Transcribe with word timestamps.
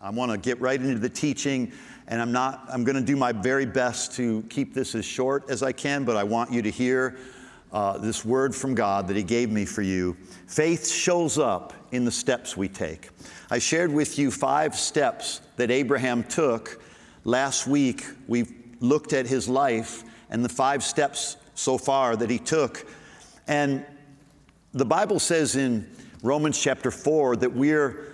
I 0.00 0.10
want 0.10 0.30
to 0.32 0.38
get 0.38 0.60
right 0.60 0.80
into 0.80 0.98
the 0.98 1.08
teaching, 1.08 1.72
and 2.08 2.20
I'm 2.20 2.32
not, 2.32 2.66
I'm 2.68 2.84
going 2.84 2.96
to 2.96 3.02
do 3.02 3.16
my 3.16 3.32
very 3.32 3.66
best 3.66 4.12
to 4.16 4.42
keep 4.50 4.74
this 4.74 4.94
as 4.94 5.04
short 5.04 5.48
as 5.48 5.62
I 5.62 5.72
can, 5.72 6.04
but 6.04 6.16
I 6.16 6.24
want 6.24 6.52
you 6.52 6.62
to 6.62 6.70
hear 6.70 7.16
uh, 7.72 7.98
this 7.98 8.24
word 8.24 8.54
from 8.54 8.74
God 8.74 9.08
that 9.08 9.16
He 9.16 9.22
gave 9.22 9.50
me 9.50 9.64
for 9.64 9.82
you. 9.82 10.16
Faith 10.46 10.88
shows 10.88 11.38
up 11.38 11.72
in 11.92 12.04
the 12.04 12.10
steps 12.10 12.56
we 12.56 12.68
take. 12.68 13.10
I 13.50 13.58
shared 13.58 13.92
with 13.92 14.18
you 14.18 14.30
five 14.30 14.76
steps 14.76 15.40
that 15.56 15.70
Abraham 15.70 16.22
took 16.24 16.82
last 17.24 17.66
week. 17.66 18.04
We 18.26 18.46
looked 18.80 19.12
at 19.12 19.26
his 19.26 19.48
life 19.48 20.04
and 20.30 20.44
the 20.44 20.48
five 20.48 20.82
steps 20.82 21.36
so 21.54 21.78
far 21.78 22.16
that 22.16 22.30
he 22.30 22.38
took. 22.38 22.86
And 23.46 23.84
the 24.72 24.84
Bible 24.84 25.18
says 25.18 25.56
in 25.56 25.88
Romans 26.22 26.60
chapter 26.60 26.90
4 26.90 27.36
that 27.36 27.52
we're 27.52 28.13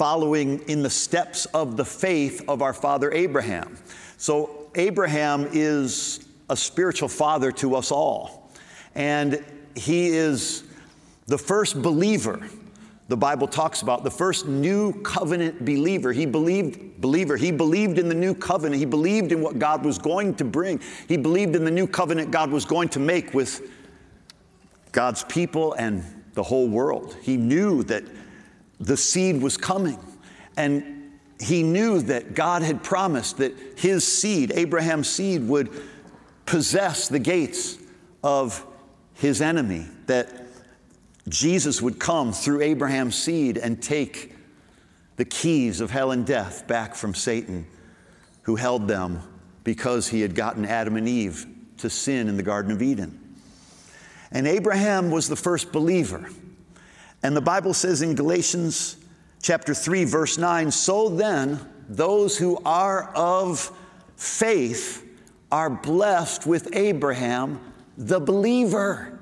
following 0.00 0.60
in 0.60 0.82
the 0.82 0.88
steps 0.88 1.44
of 1.52 1.76
the 1.76 1.84
faith 1.84 2.42
of 2.48 2.62
our 2.62 2.72
father 2.72 3.12
Abraham. 3.12 3.76
So, 4.16 4.70
Abraham 4.74 5.46
is 5.52 6.26
a 6.48 6.56
spiritual 6.56 7.10
father 7.10 7.52
to 7.52 7.76
us 7.76 7.92
all. 7.92 8.50
And 8.94 9.44
he 9.74 10.06
is 10.06 10.64
the 11.26 11.36
first 11.36 11.82
believer 11.82 12.40
the 13.08 13.16
Bible 13.18 13.46
talks 13.46 13.82
about, 13.82 14.02
the 14.02 14.10
first 14.10 14.46
new 14.46 14.94
covenant 15.02 15.66
believer. 15.66 16.14
He 16.14 16.24
believed, 16.24 16.98
believer, 17.02 17.36
he 17.36 17.52
believed 17.52 17.98
in 17.98 18.08
the 18.08 18.14
new 18.14 18.34
covenant. 18.34 18.80
He 18.80 18.86
believed 18.86 19.32
in 19.32 19.42
what 19.42 19.58
God 19.58 19.84
was 19.84 19.98
going 19.98 20.34
to 20.36 20.46
bring. 20.46 20.80
He 21.08 21.18
believed 21.18 21.54
in 21.54 21.62
the 21.62 21.70
new 21.70 21.86
covenant 21.86 22.30
God 22.30 22.50
was 22.50 22.64
going 22.64 22.88
to 22.90 23.00
make 23.00 23.34
with 23.34 23.70
God's 24.92 25.24
people 25.24 25.74
and 25.74 26.02
the 26.32 26.42
whole 26.42 26.68
world. 26.68 27.18
He 27.20 27.36
knew 27.36 27.82
that 27.82 28.04
the 28.80 28.96
seed 28.96 29.40
was 29.40 29.56
coming. 29.56 29.98
And 30.56 31.12
he 31.38 31.62
knew 31.62 32.00
that 32.02 32.34
God 32.34 32.62
had 32.62 32.82
promised 32.82 33.38
that 33.38 33.54
his 33.76 34.06
seed, 34.06 34.52
Abraham's 34.54 35.08
seed, 35.08 35.46
would 35.48 35.70
possess 36.46 37.08
the 37.08 37.18
gates 37.18 37.78
of 38.24 38.66
his 39.14 39.40
enemy, 39.40 39.86
that 40.06 40.28
Jesus 41.28 41.80
would 41.80 41.98
come 41.98 42.32
through 42.32 42.62
Abraham's 42.62 43.14
seed 43.14 43.56
and 43.56 43.80
take 43.80 44.34
the 45.16 45.24
keys 45.24 45.80
of 45.80 45.90
hell 45.90 46.10
and 46.10 46.26
death 46.26 46.66
back 46.66 46.94
from 46.94 47.14
Satan, 47.14 47.66
who 48.42 48.56
held 48.56 48.88
them 48.88 49.20
because 49.64 50.08
he 50.08 50.22
had 50.22 50.34
gotten 50.34 50.64
Adam 50.64 50.96
and 50.96 51.06
Eve 51.08 51.46
to 51.76 51.90
sin 51.90 52.28
in 52.28 52.36
the 52.36 52.42
Garden 52.42 52.72
of 52.72 52.82
Eden. 52.82 53.18
And 54.32 54.46
Abraham 54.46 55.10
was 55.10 55.28
the 55.28 55.36
first 55.36 55.72
believer. 55.72 56.30
And 57.22 57.36
the 57.36 57.40
Bible 57.40 57.74
says 57.74 58.02
in 58.02 58.14
Galatians 58.14 58.96
chapter 59.42 59.74
3, 59.74 60.04
verse 60.04 60.38
9 60.38 60.70
So 60.70 61.08
then, 61.08 61.60
those 61.88 62.38
who 62.38 62.58
are 62.64 63.12
of 63.14 63.70
faith 64.16 65.06
are 65.50 65.68
blessed 65.68 66.46
with 66.46 66.74
Abraham, 66.74 67.60
the 67.98 68.20
believer. 68.20 69.18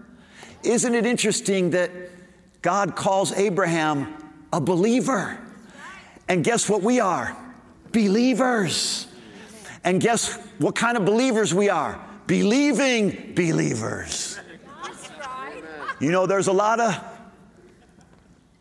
Isn't 0.63 0.95
it 0.95 1.07
interesting 1.07 1.71
that 1.71 1.91
God 2.63 2.95
calls 2.95 3.33
Abraham 3.33 4.15
a 4.53 4.61
believer? 4.61 5.39
And 6.29 6.45
guess 6.45 6.69
what 6.69 6.83
we 6.83 7.01
are? 7.01 7.37
Believers. 7.93 9.07
And 9.85 10.01
guess 10.01 10.37
what 10.59 10.75
kind 10.75 10.97
of 10.97 11.05
believers 11.05 11.55
we 11.55 11.71
are? 11.71 12.05
Believing 12.27 13.33
believers. 13.35 14.39
You 16.01 16.13
know, 16.13 16.27
there's 16.27 16.49
a 16.49 16.53
lot 16.53 16.81
of 16.81 17.18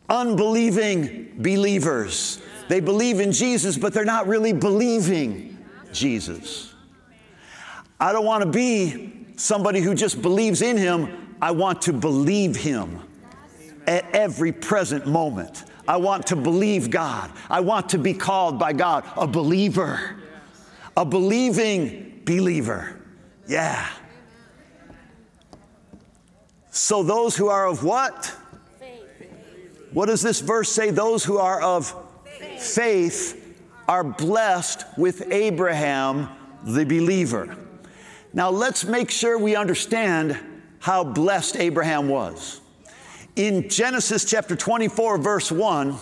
unbelieving 0.08 1.34
believers. 1.38 2.40
They 2.68 2.80
believe 2.80 3.20
in 3.20 3.32
Jesus, 3.32 3.76
but 3.78 3.92
they're 3.92 4.04
not 4.04 4.26
really 4.26 4.52
believing 4.52 5.58
Jesus. 5.92 6.74
I 8.00 8.12
don't 8.12 8.24
want 8.24 8.44
to 8.44 8.50
be 8.50 9.26
somebody 9.36 9.80
who 9.80 9.94
just 9.94 10.22
believes 10.22 10.62
in 10.62 10.76
Him. 10.76 11.36
I 11.40 11.50
want 11.50 11.82
to 11.82 11.92
believe 11.92 12.56
Him 12.56 13.00
at 13.86 14.04
every 14.14 14.52
present 14.52 15.06
moment. 15.06 15.64
I 15.86 15.96
want 15.96 16.26
to 16.26 16.36
believe 16.36 16.90
God. 16.90 17.32
I 17.48 17.60
want 17.60 17.88
to 17.90 17.98
be 17.98 18.12
called 18.12 18.58
by 18.58 18.74
God 18.74 19.04
a 19.16 19.26
believer, 19.26 20.16
a 20.96 21.04
believing 21.04 22.20
believer. 22.24 23.00
Yeah. 23.46 23.88
So, 26.70 27.02
those 27.02 27.34
who 27.34 27.48
are 27.48 27.66
of 27.66 27.82
what? 27.82 28.36
What 29.92 30.06
does 30.06 30.22
this 30.22 30.40
verse 30.40 30.70
say? 30.70 30.90
Those 30.90 31.24
who 31.24 31.38
are 31.38 31.60
of 31.60 31.94
faith 32.58 33.56
are 33.88 34.04
blessed 34.04 34.84
with 34.98 35.32
Abraham, 35.32 36.28
the 36.62 36.84
believer. 36.84 37.56
Now, 38.34 38.50
let's 38.50 38.84
make 38.84 39.10
sure 39.10 39.38
we 39.38 39.56
understand 39.56 40.38
how 40.80 41.04
blessed 41.04 41.56
Abraham 41.56 42.08
was. 42.08 42.60
In 43.36 43.68
Genesis 43.68 44.24
chapter 44.24 44.54
24, 44.56 45.18
verse 45.18 45.50
1, 45.50 45.96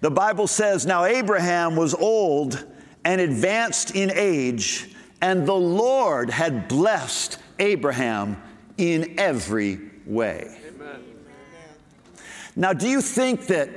the 0.00 0.10
Bible 0.10 0.46
says, 0.46 0.86
Now 0.86 1.04
Abraham 1.04 1.76
was 1.76 1.94
old 1.94 2.64
and 3.04 3.20
advanced 3.20 3.96
in 3.96 4.12
age, 4.14 4.90
and 5.20 5.46
the 5.46 5.54
Lord 5.54 6.30
had 6.30 6.68
blessed 6.68 7.38
Abraham 7.58 8.40
in 8.78 9.14
every 9.18 9.80
way. 10.06 10.61
Now, 12.54 12.72
do 12.72 12.88
you 12.88 13.00
think 13.00 13.46
that 13.46 13.68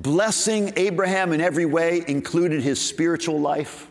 blessing 0.00 0.72
Abraham 0.76 1.32
in 1.32 1.40
every 1.40 1.66
way 1.66 2.04
included 2.06 2.62
his 2.62 2.80
spiritual 2.80 3.40
life? 3.40 3.88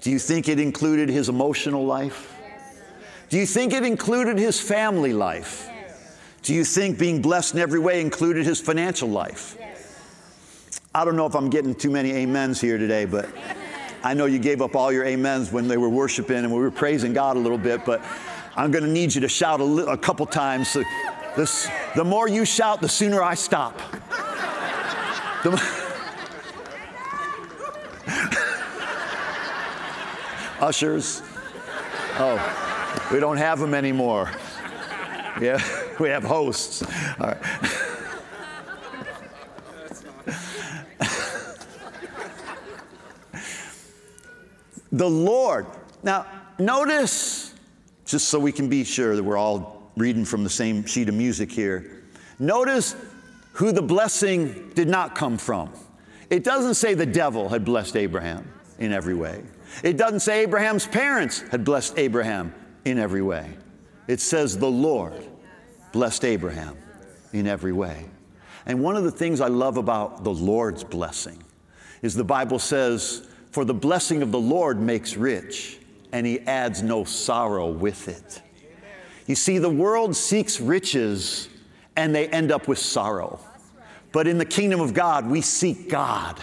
Do 0.00 0.10
you 0.10 0.18
think 0.18 0.48
it 0.48 0.58
included 0.58 1.10
his 1.10 1.28
emotional 1.28 1.84
life? 1.84 2.34
Do 3.28 3.38
you 3.38 3.46
think 3.46 3.72
it 3.72 3.84
included 3.84 4.38
his 4.38 4.58
family 4.58 5.12
life? 5.12 5.68
Do 6.42 6.54
you 6.54 6.64
think 6.64 6.98
being 6.98 7.20
blessed 7.20 7.54
in 7.54 7.60
every 7.60 7.78
way 7.78 8.00
included 8.00 8.46
his 8.46 8.60
financial 8.60 9.08
life? 9.08 9.56
I 10.94 11.04
don't 11.04 11.16
know 11.16 11.26
if 11.26 11.36
I'm 11.36 11.50
getting 11.50 11.74
too 11.74 11.90
many 11.90 12.22
amens 12.22 12.60
here 12.60 12.78
today, 12.78 13.04
but 13.04 13.28
I 14.02 14.14
know 14.14 14.24
you 14.24 14.38
gave 14.38 14.62
up 14.62 14.74
all 14.74 14.90
your 14.90 15.06
amens 15.06 15.52
when 15.52 15.68
they 15.68 15.76
were 15.76 15.90
worshiping 15.90 16.38
and 16.38 16.52
we 16.52 16.58
were 16.58 16.70
praising 16.70 17.12
God 17.12 17.36
a 17.36 17.40
little 17.40 17.58
bit, 17.58 17.84
but 17.84 18.02
I'm 18.56 18.70
going 18.70 18.84
to 18.84 18.90
need 18.90 19.14
you 19.14 19.20
to 19.20 19.28
shout 19.28 19.60
a, 19.60 19.64
li- 19.64 19.84
a 19.86 19.96
couple 19.96 20.24
times 20.24 20.68
so 20.68 20.82
this, 21.36 21.68
the 21.94 22.04
more 22.04 22.28
you 22.28 22.44
shout, 22.44 22.80
the 22.80 22.88
sooner 22.88 23.22
I 23.22 23.34
stop. 23.34 23.78
The, 25.42 25.52
Ushers. 30.60 31.22
Oh, 32.18 33.06
we 33.10 33.20
don't 33.20 33.38
have 33.38 33.58
them 33.58 33.72
anymore. 33.72 34.30
Yeah, 35.40 35.58
we 36.00 36.10
have 36.10 36.22
hosts. 36.22 36.82
All 37.18 37.28
right. 37.28 37.38
the 44.92 45.08
Lord. 45.08 45.64
Now, 46.02 46.26
notice, 46.58 47.54
just 48.04 48.28
so 48.28 48.38
we 48.38 48.52
can 48.52 48.68
be 48.68 48.84
sure 48.84 49.16
that 49.16 49.22
we're 49.22 49.38
all 49.38 49.79
reading 49.96 50.24
from 50.24 50.44
the 50.44 50.50
same 50.50 50.84
sheet 50.84 51.08
of 51.08 51.14
music 51.14 51.50
here. 51.50 52.02
Notice 52.38 52.96
who 53.52 53.72
the 53.72 53.82
blessing 53.82 54.70
did 54.74 54.88
not 54.88 55.14
come 55.14 55.36
from. 55.36 55.72
It 56.30 56.44
doesn't 56.44 56.74
say 56.74 56.94
the 56.94 57.06
devil 57.06 57.48
had 57.48 57.64
blessed 57.64 57.96
Abraham 57.96 58.50
in 58.78 58.92
every 58.92 59.14
way. 59.14 59.42
It 59.82 59.96
doesn't 59.96 60.20
say 60.20 60.42
Abraham's 60.42 60.86
parents 60.86 61.40
had 61.50 61.64
blessed 61.64 61.98
Abraham 61.98 62.54
in 62.84 62.98
every 62.98 63.22
way. 63.22 63.56
It 64.06 64.20
says 64.20 64.56
the 64.56 64.70
Lord 64.70 65.12
blessed 65.92 66.24
Abraham 66.24 66.76
in 67.32 67.46
every 67.46 67.72
way. 67.72 68.06
And 68.66 68.82
one 68.82 68.96
of 68.96 69.04
the 69.04 69.10
things 69.10 69.40
I 69.40 69.48
love 69.48 69.76
about 69.76 70.24
the 70.24 70.32
Lord's 70.32 70.84
blessing 70.84 71.42
is 72.02 72.14
the 72.14 72.24
Bible 72.24 72.58
says, 72.58 73.28
For 73.50 73.64
the 73.64 73.74
blessing 73.74 74.22
of 74.22 74.32
the 74.32 74.40
Lord 74.40 74.80
makes 74.80 75.16
rich, 75.16 75.78
and 76.12 76.26
he 76.26 76.40
adds 76.40 76.82
no 76.82 77.04
sorrow 77.04 77.70
with 77.70 78.08
it. 78.08 78.42
You 79.30 79.36
see, 79.36 79.58
the 79.58 79.70
world 79.70 80.16
seeks 80.16 80.60
riches 80.60 81.48
and 81.94 82.12
they 82.12 82.26
end 82.26 82.50
up 82.50 82.66
with 82.66 82.80
sorrow. 82.80 83.38
But 84.10 84.26
in 84.26 84.38
the 84.38 84.44
kingdom 84.44 84.80
of 84.80 84.92
God, 84.92 85.30
we 85.30 85.40
seek 85.40 85.88
God 85.88 86.42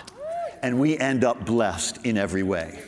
and 0.63 0.79
we 0.79 0.97
end 0.97 1.25
up 1.25 1.45
blessed 1.45 2.05
in 2.05 2.17
every 2.17 2.43
way. 2.43 2.79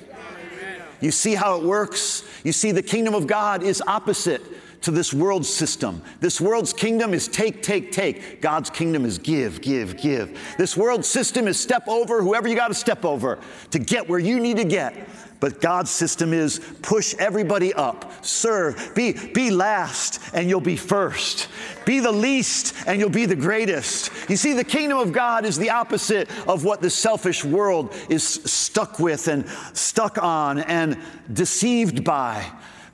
You 1.02 1.12
see 1.12 1.36
how 1.36 1.60
it 1.60 1.66
works? 1.66 2.24
You 2.46 2.54
see, 2.54 2.72
the 2.72 2.82
kingdom 2.82 3.14
of 3.14 3.28
God 3.28 3.62
is 3.62 3.84
opposite 3.86 4.42
to 4.82 4.92
this 4.92 5.14
world 5.14 5.46
system. 5.46 6.02
This 6.20 6.40
world's 6.40 6.74
kingdom 6.74 7.14
is 7.14 7.28
take, 7.28 7.62
take, 7.62 7.92
take. 7.92 8.42
God's 8.42 8.70
kingdom 8.70 9.06
is 9.06 9.18
give, 9.18 9.62
give, 9.62 9.98
give. 9.98 10.38
This 10.58 10.78
world 10.78 11.04
system 11.04 11.48
is 11.48 11.60
step 11.60 11.88
over 11.88 12.22
whoever 12.22 12.48
you 12.48 12.56
got 12.56 12.70
to 12.70 12.74
step 12.74 13.04
over 13.04 13.40
to 13.72 13.80
get 13.80 14.08
where 14.08 14.20
you 14.20 14.40
need 14.40 14.58
to 14.58 14.66
get. 14.66 14.96
But 15.40 15.62
God's 15.62 15.90
system 15.90 16.34
is 16.34 16.60
push 16.82 17.16
everybody 17.18 17.74
up, 17.74 18.26
serve, 18.26 18.94
be, 18.94 19.14
be 19.34 19.52
last 19.52 20.20
and 20.34 20.50
you'll 20.50 20.60
be 20.60 20.76
first. 20.76 21.48
Be 21.86 22.02
the 22.02 22.12
least 22.12 22.76
and 22.88 23.00
you'll 23.00 23.10
be 23.10 23.26
the 23.26 23.38
greatest. 23.38 24.12
You 24.30 24.36
see, 24.36 24.54
the 24.54 24.66
kingdom 24.66 24.98
of 24.98 25.14
God 25.14 25.46
is 25.46 25.58
the 25.58 25.70
opposite 25.70 26.30
of 26.48 26.66
what 26.66 26.82
the 26.82 26.90
selfish 26.90 27.46
world 27.46 27.96
is 28.10 28.24
stuck 28.24 29.00
with 29.00 29.30
and 29.30 29.48
stuck 29.74 30.22
on 30.22 30.60
and 30.60 30.98
deceived 31.32 32.04
by. 32.04 32.46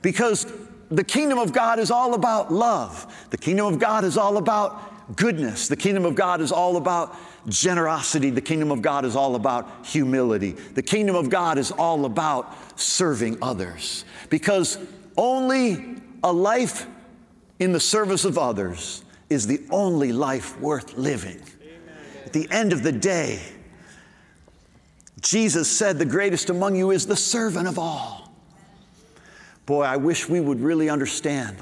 Because 0.02 0.46
the 0.90 1.04
kingdom 1.04 1.38
of 1.38 1.52
God 1.52 1.78
is 1.78 1.90
all 1.90 2.14
about 2.14 2.52
love. 2.52 3.26
The 3.30 3.36
kingdom 3.36 3.66
of 3.66 3.78
God 3.78 4.04
is 4.04 4.16
all 4.16 4.36
about 4.36 5.16
goodness. 5.16 5.68
The 5.68 5.76
kingdom 5.76 6.04
of 6.04 6.14
God 6.14 6.40
is 6.40 6.52
all 6.52 6.76
about 6.76 7.16
generosity. 7.48 8.30
The 8.30 8.40
kingdom 8.40 8.70
of 8.70 8.82
God 8.82 9.04
is 9.04 9.16
all 9.16 9.34
about 9.34 9.86
humility. 9.86 10.52
The 10.52 10.82
kingdom 10.82 11.16
of 11.16 11.30
God 11.30 11.58
is 11.58 11.70
all 11.70 12.04
about 12.04 12.54
serving 12.78 13.38
others. 13.42 14.04
Because 14.30 14.78
only 15.16 15.96
a 16.22 16.32
life 16.32 16.86
in 17.58 17.72
the 17.72 17.80
service 17.80 18.24
of 18.24 18.38
others 18.38 19.04
is 19.30 19.46
the 19.46 19.60
only 19.70 20.12
life 20.12 20.58
worth 20.60 20.96
living. 20.96 21.40
Amen. 21.62 21.96
At 22.24 22.32
the 22.32 22.48
end 22.50 22.72
of 22.72 22.82
the 22.82 22.92
day, 22.92 23.40
Jesus 25.20 25.68
said, 25.68 25.98
The 25.98 26.04
greatest 26.04 26.50
among 26.50 26.76
you 26.76 26.90
is 26.90 27.06
the 27.06 27.16
servant 27.16 27.66
of 27.66 27.78
all. 27.78 28.25
Boy, 29.66 29.82
I 29.82 29.96
wish 29.96 30.28
we 30.28 30.40
would 30.40 30.60
really 30.60 30.88
understand. 30.88 31.56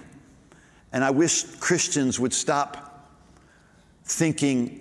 And 0.92 1.02
I 1.02 1.10
wish 1.10 1.44
Christians 1.56 2.20
would 2.20 2.32
stop 2.32 3.10
thinking 4.04 4.80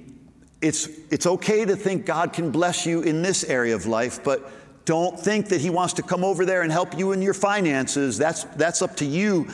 it's, 0.62 0.88
it's 1.10 1.26
okay 1.26 1.66
to 1.66 1.76
think 1.76 2.06
God 2.06 2.32
can 2.32 2.52
bless 2.52 2.86
you 2.86 3.02
in 3.02 3.22
this 3.22 3.44
area 3.44 3.76
of 3.76 3.86
life, 3.86 4.24
but 4.24 4.50
don't 4.86 5.20
think 5.20 5.50
that 5.50 5.60
He 5.60 5.70
wants 5.70 5.94
to 5.94 6.04
come 6.04 6.24
over 6.24 6.46
there 6.46 6.62
and 6.62 6.72
help 6.72 6.98
you 6.98 7.12
in 7.12 7.22
your 7.22 7.34
finances. 7.34 8.18
That's, 8.18 8.44
that's 8.44 8.82
up 8.82 8.96
to 8.98 9.06
you. 9.06 9.48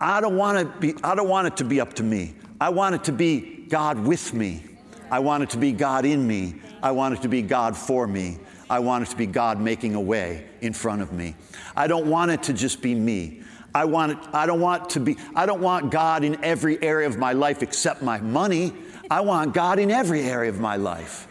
I 0.00 0.20
don't, 0.20 0.36
want 0.36 0.58
to 0.58 0.80
be, 0.80 0.94
I 1.02 1.14
don't 1.14 1.28
want 1.28 1.48
it 1.48 1.56
to 1.58 1.64
be 1.64 1.80
up 1.80 1.94
to 1.94 2.02
me. 2.02 2.34
I 2.60 2.70
want 2.70 2.94
it 2.94 3.04
to 3.04 3.12
be 3.12 3.66
God 3.68 3.98
with 3.98 4.32
me. 4.32 4.62
I 5.10 5.18
want 5.18 5.42
it 5.42 5.50
to 5.50 5.58
be 5.58 5.72
God 5.72 6.04
in 6.04 6.26
me. 6.26 6.56
I 6.82 6.90
want 6.92 7.14
it 7.14 7.22
to 7.22 7.28
be 7.28 7.42
God 7.42 7.76
for 7.76 8.06
me. 8.06 8.38
I 8.68 8.80
want 8.80 9.06
it 9.06 9.10
to 9.10 9.16
be 9.16 9.26
God 9.26 9.60
making 9.60 9.94
a 9.94 10.00
way 10.00 10.46
in 10.60 10.72
front 10.72 11.02
of 11.02 11.12
me. 11.12 11.36
I 11.76 11.86
don't 11.86 12.06
want 12.06 12.30
it 12.30 12.42
to 12.44 12.52
just 12.52 12.82
be 12.82 12.94
me. 12.94 13.42
I 13.74 13.84
want 13.84 14.12
it, 14.12 14.18
I 14.32 14.46
don't 14.46 14.60
want 14.60 14.90
to 14.90 15.00
be, 15.00 15.16
I 15.34 15.44
don't 15.44 15.60
want 15.60 15.90
God 15.90 16.24
in 16.24 16.42
every 16.42 16.82
area 16.82 17.06
of 17.06 17.18
my 17.18 17.32
life 17.32 17.62
except 17.62 18.02
my 18.02 18.18
money. 18.18 18.72
I 19.10 19.20
want 19.20 19.52
God 19.54 19.78
in 19.78 19.90
every 19.90 20.22
area 20.22 20.50
of 20.50 20.58
my 20.58 20.76
life. 20.76 21.28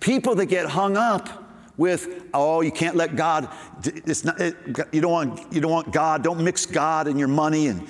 People 0.00 0.34
that 0.36 0.46
get 0.46 0.66
hung 0.66 0.96
up 0.96 1.28
with, 1.76 2.24
oh, 2.34 2.62
you 2.62 2.72
can't 2.72 2.96
let 2.96 3.14
God, 3.14 3.48
it's 3.84 4.24
not, 4.24 4.40
it, 4.40 4.56
you, 4.92 5.00
don't 5.00 5.12
want, 5.12 5.52
you 5.52 5.60
don't 5.60 5.70
want 5.70 5.92
God, 5.92 6.22
don't 6.22 6.42
mix 6.42 6.64
God 6.66 7.06
and 7.06 7.18
your 7.18 7.28
money. 7.28 7.66
And 7.66 7.86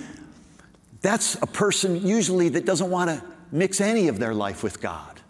that's 1.01 1.37
a 1.37 1.47
person 1.47 2.05
usually 2.07 2.49
that 2.51 2.67
doesn't 2.67 2.91
want 2.91 3.11
to 3.11 3.23
mix 3.53 3.81
any 3.81 4.09
of 4.09 4.19
their 4.19 4.35
life 4.35 4.63
with 4.63 4.81
God. 4.81 5.21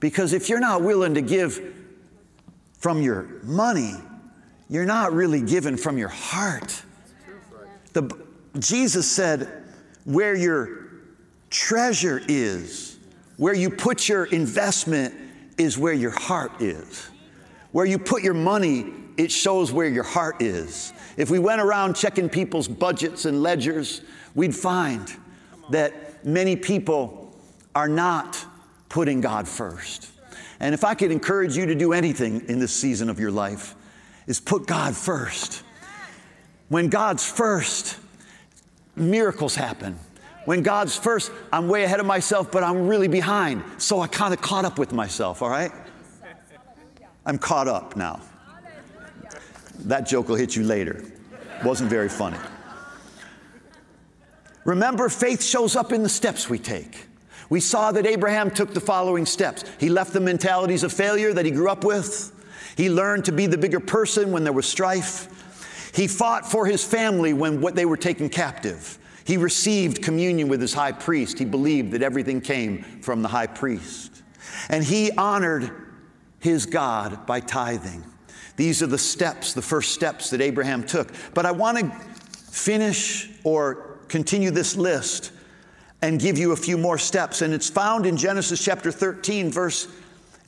Because 0.00 0.32
if 0.32 0.48
you're 0.48 0.60
not 0.60 0.82
willing 0.82 1.14
to 1.14 1.22
give 1.22 1.73
from 2.84 3.00
your 3.00 3.22
money, 3.44 3.94
you're 4.68 4.84
not 4.84 5.14
really 5.14 5.40
given 5.40 5.74
from 5.74 5.96
your 5.96 6.10
heart. 6.10 6.82
The, 7.94 8.14
Jesus 8.58 9.10
said, 9.10 9.64
where 10.04 10.34
your 10.34 10.90
treasure 11.48 12.20
is, 12.28 12.98
where 13.38 13.54
you 13.54 13.70
put 13.70 14.06
your 14.06 14.26
investment 14.26 15.14
is 15.56 15.78
where 15.78 15.94
your 15.94 16.10
heart 16.10 16.60
is. 16.60 17.08
Where 17.72 17.86
you 17.86 17.98
put 17.98 18.22
your 18.22 18.34
money, 18.34 18.92
it 19.16 19.32
shows 19.32 19.72
where 19.72 19.88
your 19.88 20.04
heart 20.04 20.42
is. 20.42 20.92
If 21.16 21.30
we 21.30 21.38
went 21.38 21.62
around 21.62 21.96
checking 21.96 22.28
people's 22.28 22.68
budgets 22.68 23.24
and 23.24 23.42
ledgers, 23.42 24.02
we'd 24.34 24.54
find 24.54 25.10
that 25.70 26.22
many 26.22 26.54
people 26.54 27.34
are 27.74 27.88
not 27.88 28.44
putting 28.90 29.22
God 29.22 29.48
first. 29.48 30.10
And 30.64 30.72
if 30.72 30.82
I 30.82 30.94
could 30.94 31.12
encourage 31.12 31.58
you 31.58 31.66
to 31.66 31.74
do 31.74 31.92
anything 31.92 32.48
in 32.48 32.58
this 32.58 32.72
season 32.72 33.10
of 33.10 33.20
your 33.20 33.30
life, 33.30 33.74
is 34.26 34.40
put 34.40 34.66
God 34.66 34.96
first. 34.96 35.62
When 36.70 36.88
God's 36.88 37.30
first, 37.30 37.98
miracles 38.96 39.54
happen. 39.54 39.98
When 40.46 40.62
God's 40.62 40.96
first, 40.96 41.30
I'm 41.52 41.68
way 41.68 41.84
ahead 41.84 42.00
of 42.00 42.06
myself, 42.06 42.50
but 42.50 42.62
I'm 42.64 42.88
really 42.88 43.08
behind. 43.08 43.62
So 43.76 44.00
I 44.00 44.06
kind 44.06 44.32
of 44.32 44.40
caught 44.40 44.64
up 44.64 44.78
with 44.78 44.94
myself, 44.94 45.42
all 45.42 45.50
right? 45.50 45.70
I'm 47.26 47.36
caught 47.36 47.68
up 47.68 47.94
now. 47.94 48.22
That 49.80 50.06
joke 50.06 50.30
will 50.30 50.36
hit 50.36 50.56
you 50.56 50.64
later. 50.64 51.04
Wasn't 51.62 51.90
very 51.90 52.08
funny. 52.08 52.38
Remember, 54.64 55.10
faith 55.10 55.44
shows 55.44 55.76
up 55.76 55.92
in 55.92 56.02
the 56.02 56.08
steps 56.08 56.48
we 56.48 56.58
take. 56.58 57.06
We 57.54 57.60
saw 57.60 57.92
that 57.92 58.04
Abraham 58.04 58.50
took 58.50 58.74
the 58.74 58.80
following 58.80 59.24
steps. 59.24 59.62
He 59.78 59.88
left 59.88 60.12
the 60.12 60.18
mentalities 60.18 60.82
of 60.82 60.92
failure 60.92 61.32
that 61.32 61.44
he 61.44 61.52
grew 61.52 61.70
up 61.70 61.84
with. 61.84 62.32
He 62.76 62.90
learned 62.90 63.26
to 63.26 63.32
be 63.32 63.46
the 63.46 63.56
bigger 63.56 63.78
person 63.78 64.32
when 64.32 64.42
there 64.42 64.52
was 64.52 64.66
strife. 64.66 65.92
He 65.94 66.08
fought 66.08 66.50
for 66.50 66.66
his 66.66 66.82
family 66.82 67.32
when 67.32 67.60
what 67.60 67.76
they 67.76 67.84
were 67.84 67.96
taken 67.96 68.28
captive. 68.28 68.98
He 69.24 69.36
received 69.36 70.02
communion 70.02 70.48
with 70.48 70.60
his 70.60 70.74
high 70.74 70.90
priest. 70.90 71.38
He 71.38 71.44
believed 71.44 71.92
that 71.92 72.02
everything 72.02 72.40
came 72.40 72.82
from 73.02 73.22
the 73.22 73.28
high 73.28 73.46
priest. 73.46 74.24
And 74.68 74.82
he 74.82 75.12
honored 75.12 75.70
his 76.40 76.66
God 76.66 77.24
by 77.24 77.38
tithing. 77.38 78.02
These 78.56 78.82
are 78.82 78.88
the 78.88 78.98
steps, 78.98 79.52
the 79.52 79.62
first 79.62 79.92
steps 79.92 80.30
that 80.30 80.40
Abraham 80.40 80.82
took. 80.82 81.12
But 81.34 81.46
I 81.46 81.52
want 81.52 81.78
to 81.78 81.88
finish 82.50 83.30
or 83.44 84.00
continue 84.08 84.50
this 84.50 84.74
list 84.76 85.30
and 86.04 86.20
give 86.20 86.36
you 86.36 86.52
a 86.52 86.56
few 86.56 86.76
more 86.76 86.98
steps. 86.98 87.40
And 87.40 87.54
it's 87.54 87.70
found 87.70 88.04
in 88.04 88.18
Genesis 88.18 88.62
chapter 88.62 88.92
13, 88.92 89.50
verse 89.50 89.88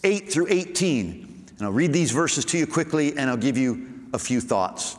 8 0.04 0.30
through 0.30 0.48
18. 0.50 1.46
And 1.56 1.66
I'll 1.66 1.72
read 1.72 1.94
these 1.94 2.10
verses 2.10 2.44
to 2.46 2.58
you 2.58 2.66
quickly 2.66 3.16
and 3.16 3.30
I'll 3.30 3.38
give 3.38 3.56
you 3.56 3.88
a 4.12 4.18
few 4.18 4.42
thoughts. 4.42 4.98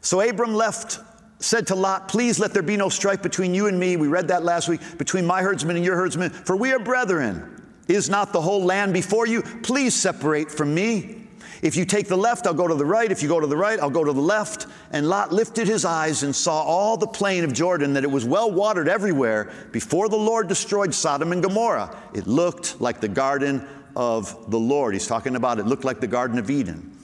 So 0.00 0.20
Abram 0.28 0.54
left, 0.54 0.98
said 1.38 1.68
to 1.68 1.76
Lot, 1.76 2.08
Please 2.08 2.40
let 2.40 2.52
there 2.52 2.64
be 2.64 2.76
no 2.76 2.88
strife 2.88 3.22
between 3.22 3.54
you 3.54 3.68
and 3.68 3.78
me. 3.78 3.96
We 3.96 4.08
read 4.08 4.26
that 4.28 4.42
last 4.42 4.68
week, 4.68 4.80
between 4.98 5.24
my 5.24 5.40
herdsmen 5.40 5.76
and 5.76 5.84
your 5.84 5.94
herdsmen, 5.94 6.30
for 6.30 6.56
we 6.56 6.72
are 6.72 6.80
brethren. 6.80 7.62
Is 7.86 8.10
not 8.10 8.32
the 8.32 8.40
whole 8.40 8.64
land 8.64 8.92
before 8.92 9.26
you? 9.26 9.42
Please 9.42 9.94
separate 9.94 10.50
from 10.50 10.74
me. 10.74 11.19
If 11.62 11.76
you 11.76 11.84
take 11.84 12.08
the 12.08 12.16
left, 12.16 12.46
I'll 12.46 12.54
go 12.54 12.66
to 12.66 12.74
the 12.74 12.86
right. 12.86 13.10
If 13.10 13.22
you 13.22 13.28
go 13.28 13.40
to 13.40 13.46
the 13.46 13.56
right, 13.56 13.78
I'll 13.78 13.90
go 13.90 14.04
to 14.04 14.12
the 14.12 14.20
left. 14.20 14.66
And 14.92 15.08
Lot 15.08 15.32
lifted 15.32 15.68
his 15.68 15.84
eyes 15.84 16.22
and 16.22 16.34
saw 16.34 16.62
all 16.62 16.96
the 16.96 17.06
plain 17.06 17.44
of 17.44 17.52
Jordan, 17.52 17.92
that 17.94 18.04
it 18.04 18.10
was 18.10 18.24
well 18.24 18.50
watered 18.50 18.88
everywhere 18.88 19.50
before 19.72 20.08
the 20.08 20.16
Lord 20.16 20.48
destroyed 20.48 20.94
Sodom 20.94 21.32
and 21.32 21.42
Gomorrah. 21.42 21.96
It 22.14 22.26
looked 22.26 22.80
like 22.80 23.00
the 23.00 23.08
garden 23.08 23.66
of 23.94 24.50
the 24.50 24.58
Lord. 24.58 24.94
He's 24.94 25.06
talking 25.06 25.36
about 25.36 25.58
it 25.58 25.66
looked 25.66 25.84
like 25.84 26.00
the 26.00 26.06
Garden 26.06 26.38
of 26.38 26.50
Eden. 26.50 26.96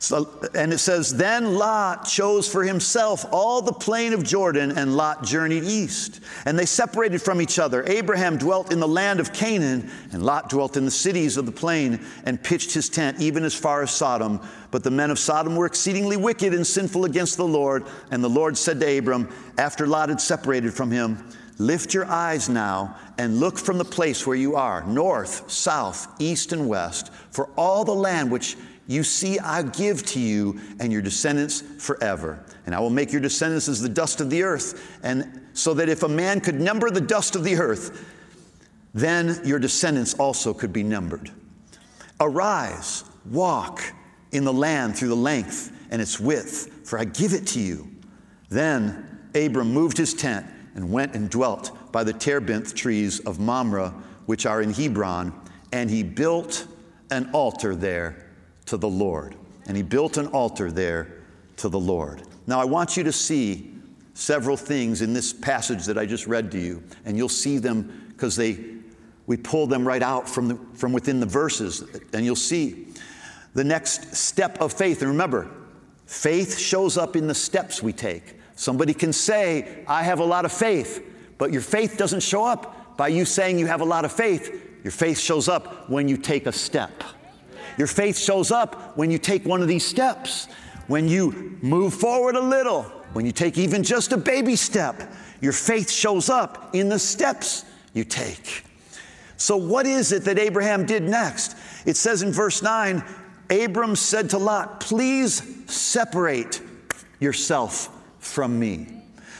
So, 0.00 0.30
and 0.54 0.72
it 0.72 0.78
says, 0.78 1.14
Then 1.14 1.56
Lot 1.56 2.06
chose 2.06 2.48
for 2.48 2.64
himself 2.64 3.26
all 3.30 3.60
the 3.60 3.72
plain 3.72 4.14
of 4.14 4.24
Jordan, 4.24 4.72
and 4.72 4.96
Lot 4.96 5.24
journeyed 5.24 5.62
east. 5.62 6.20
And 6.46 6.58
they 6.58 6.64
separated 6.64 7.20
from 7.20 7.42
each 7.42 7.58
other. 7.58 7.84
Abraham 7.86 8.38
dwelt 8.38 8.72
in 8.72 8.80
the 8.80 8.88
land 8.88 9.20
of 9.20 9.34
Canaan, 9.34 9.90
and 10.10 10.24
Lot 10.24 10.48
dwelt 10.48 10.78
in 10.78 10.86
the 10.86 10.90
cities 10.90 11.36
of 11.36 11.44
the 11.44 11.52
plain, 11.52 12.00
and 12.24 12.42
pitched 12.42 12.72
his 12.72 12.88
tent 12.88 13.20
even 13.20 13.44
as 13.44 13.54
far 13.54 13.82
as 13.82 13.90
Sodom. 13.90 14.40
But 14.70 14.84
the 14.84 14.90
men 14.90 15.10
of 15.10 15.18
Sodom 15.18 15.54
were 15.54 15.66
exceedingly 15.66 16.16
wicked 16.16 16.54
and 16.54 16.66
sinful 16.66 17.04
against 17.04 17.36
the 17.36 17.46
Lord. 17.46 17.84
And 18.10 18.24
the 18.24 18.28
Lord 18.30 18.56
said 18.56 18.80
to 18.80 18.98
Abram, 18.98 19.28
after 19.58 19.86
Lot 19.86 20.08
had 20.08 20.20
separated 20.22 20.72
from 20.72 20.90
him, 20.90 21.22
Lift 21.58 21.92
your 21.92 22.06
eyes 22.06 22.48
now 22.48 22.96
and 23.18 23.38
look 23.38 23.58
from 23.58 23.76
the 23.76 23.84
place 23.84 24.26
where 24.26 24.34
you 24.34 24.56
are, 24.56 24.82
north, 24.86 25.50
south, 25.50 26.08
east, 26.18 26.54
and 26.54 26.66
west, 26.66 27.12
for 27.32 27.50
all 27.54 27.84
the 27.84 27.94
land 27.94 28.30
which 28.30 28.56
you 28.90 29.04
see, 29.04 29.38
I 29.38 29.62
give 29.62 30.04
to 30.06 30.18
you 30.18 30.58
and 30.80 30.92
your 30.92 31.00
descendants 31.00 31.60
forever. 31.60 32.44
And 32.66 32.74
I 32.74 32.80
will 32.80 32.90
make 32.90 33.12
your 33.12 33.20
descendants 33.20 33.68
as 33.68 33.80
the 33.80 33.88
dust 33.88 34.20
of 34.20 34.30
the 34.30 34.42
earth. 34.42 34.98
And 35.04 35.42
so 35.52 35.74
that 35.74 35.88
if 35.88 36.02
a 36.02 36.08
man 36.08 36.40
could 36.40 36.60
number 36.60 36.90
the 36.90 37.00
dust 37.00 37.36
of 37.36 37.44
the 37.44 37.54
earth, 37.54 38.04
then 38.92 39.40
your 39.44 39.60
descendants 39.60 40.14
also 40.14 40.52
could 40.52 40.72
be 40.72 40.82
numbered. 40.82 41.30
Arise, 42.18 43.04
walk 43.26 43.80
in 44.32 44.42
the 44.42 44.52
land 44.52 44.96
through 44.96 45.10
the 45.10 45.14
length 45.14 45.70
and 45.92 46.02
its 46.02 46.18
width, 46.18 46.88
for 46.88 46.98
I 46.98 47.04
give 47.04 47.32
it 47.32 47.46
to 47.48 47.60
you. 47.60 47.88
Then 48.48 49.30
Abram 49.36 49.72
moved 49.72 49.98
his 49.98 50.14
tent 50.14 50.46
and 50.74 50.90
went 50.90 51.14
and 51.14 51.30
dwelt 51.30 51.92
by 51.92 52.02
the 52.02 52.12
terebinth 52.12 52.74
trees 52.74 53.20
of 53.20 53.38
Mamre, 53.38 53.94
which 54.26 54.46
are 54.46 54.60
in 54.60 54.72
Hebron, 54.72 55.32
and 55.72 55.88
he 55.88 56.02
built 56.02 56.66
an 57.12 57.30
altar 57.32 57.76
there 57.76 58.29
to 58.70 58.76
the 58.76 58.88
Lord. 58.88 59.34
And 59.66 59.76
he 59.76 59.82
built 59.82 60.16
an 60.16 60.28
altar 60.28 60.70
there 60.72 61.18
to 61.58 61.68
the 61.68 61.78
Lord. 61.78 62.22
Now, 62.46 62.60
I 62.60 62.64
want 62.64 62.96
you 62.96 63.04
to 63.04 63.12
see 63.12 63.74
several 64.14 64.56
things 64.56 65.02
in 65.02 65.12
this 65.12 65.32
passage 65.32 65.84
that 65.86 65.98
I 65.98 66.06
just 66.06 66.26
read 66.26 66.50
to 66.52 66.58
you, 66.58 66.82
and 67.04 67.16
you'll 67.16 67.28
see 67.28 67.58
them 67.58 68.06
because 68.08 68.34
they 68.36 68.58
we 69.26 69.36
pull 69.36 69.68
them 69.68 69.86
right 69.86 70.02
out 70.02 70.28
from, 70.28 70.48
the, 70.48 70.58
from 70.74 70.92
within 70.92 71.20
the 71.20 71.26
verses, 71.26 71.84
and 72.12 72.24
you'll 72.24 72.34
see 72.34 72.88
the 73.54 73.62
next 73.62 74.16
step 74.16 74.60
of 74.60 74.72
faith. 74.72 75.02
And 75.02 75.10
remember, 75.10 75.48
faith 76.06 76.58
shows 76.58 76.98
up 76.98 77.14
in 77.14 77.28
the 77.28 77.34
steps 77.34 77.80
we 77.80 77.92
take. 77.92 78.34
Somebody 78.56 78.92
can 78.92 79.12
say, 79.12 79.84
I 79.86 80.02
have 80.02 80.18
a 80.18 80.24
lot 80.24 80.44
of 80.44 80.52
faith, 80.52 81.04
but 81.38 81.52
your 81.52 81.62
faith 81.62 81.96
doesn't 81.96 82.24
show 82.24 82.44
up 82.44 82.96
by 82.96 83.08
you 83.08 83.24
saying 83.24 83.60
you 83.60 83.66
have 83.66 83.82
a 83.82 83.84
lot 83.84 84.04
of 84.04 84.10
faith. 84.10 84.50
Your 84.82 84.90
faith 84.90 85.18
shows 85.20 85.48
up 85.48 85.88
when 85.88 86.08
you 86.08 86.16
take 86.16 86.46
a 86.46 86.52
step. 86.52 87.04
Your 87.78 87.86
faith 87.86 88.18
shows 88.18 88.50
up 88.50 88.96
when 88.96 89.10
you 89.10 89.18
take 89.18 89.44
one 89.44 89.62
of 89.62 89.68
these 89.68 89.84
steps, 89.84 90.48
when 90.86 91.08
you 91.08 91.58
move 91.62 91.94
forward 91.94 92.36
a 92.36 92.40
little, 92.40 92.82
when 93.12 93.26
you 93.26 93.32
take 93.32 93.58
even 93.58 93.82
just 93.82 94.12
a 94.12 94.16
baby 94.16 94.56
step. 94.56 95.12
Your 95.40 95.52
faith 95.52 95.90
shows 95.90 96.28
up 96.28 96.74
in 96.74 96.88
the 96.88 96.98
steps 96.98 97.64
you 97.94 98.04
take. 98.04 98.64
So, 99.36 99.56
what 99.56 99.86
is 99.86 100.12
it 100.12 100.24
that 100.24 100.38
Abraham 100.38 100.84
did 100.84 101.02
next? 101.02 101.56
It 101.86 101.96
says 101.96 102.22
in 102.22 102.32
verse 102.32 102.62
9 102.62 103.02
Abram 103.50 103.96
said 103.96 104.30
to 104.30 104.38
Lot, 104.38 104.80
Please 104.80 105.42
separate 105.66 106.60
yourself 107.18 107.88
from 108.18 108.58
me. 108.58 108.86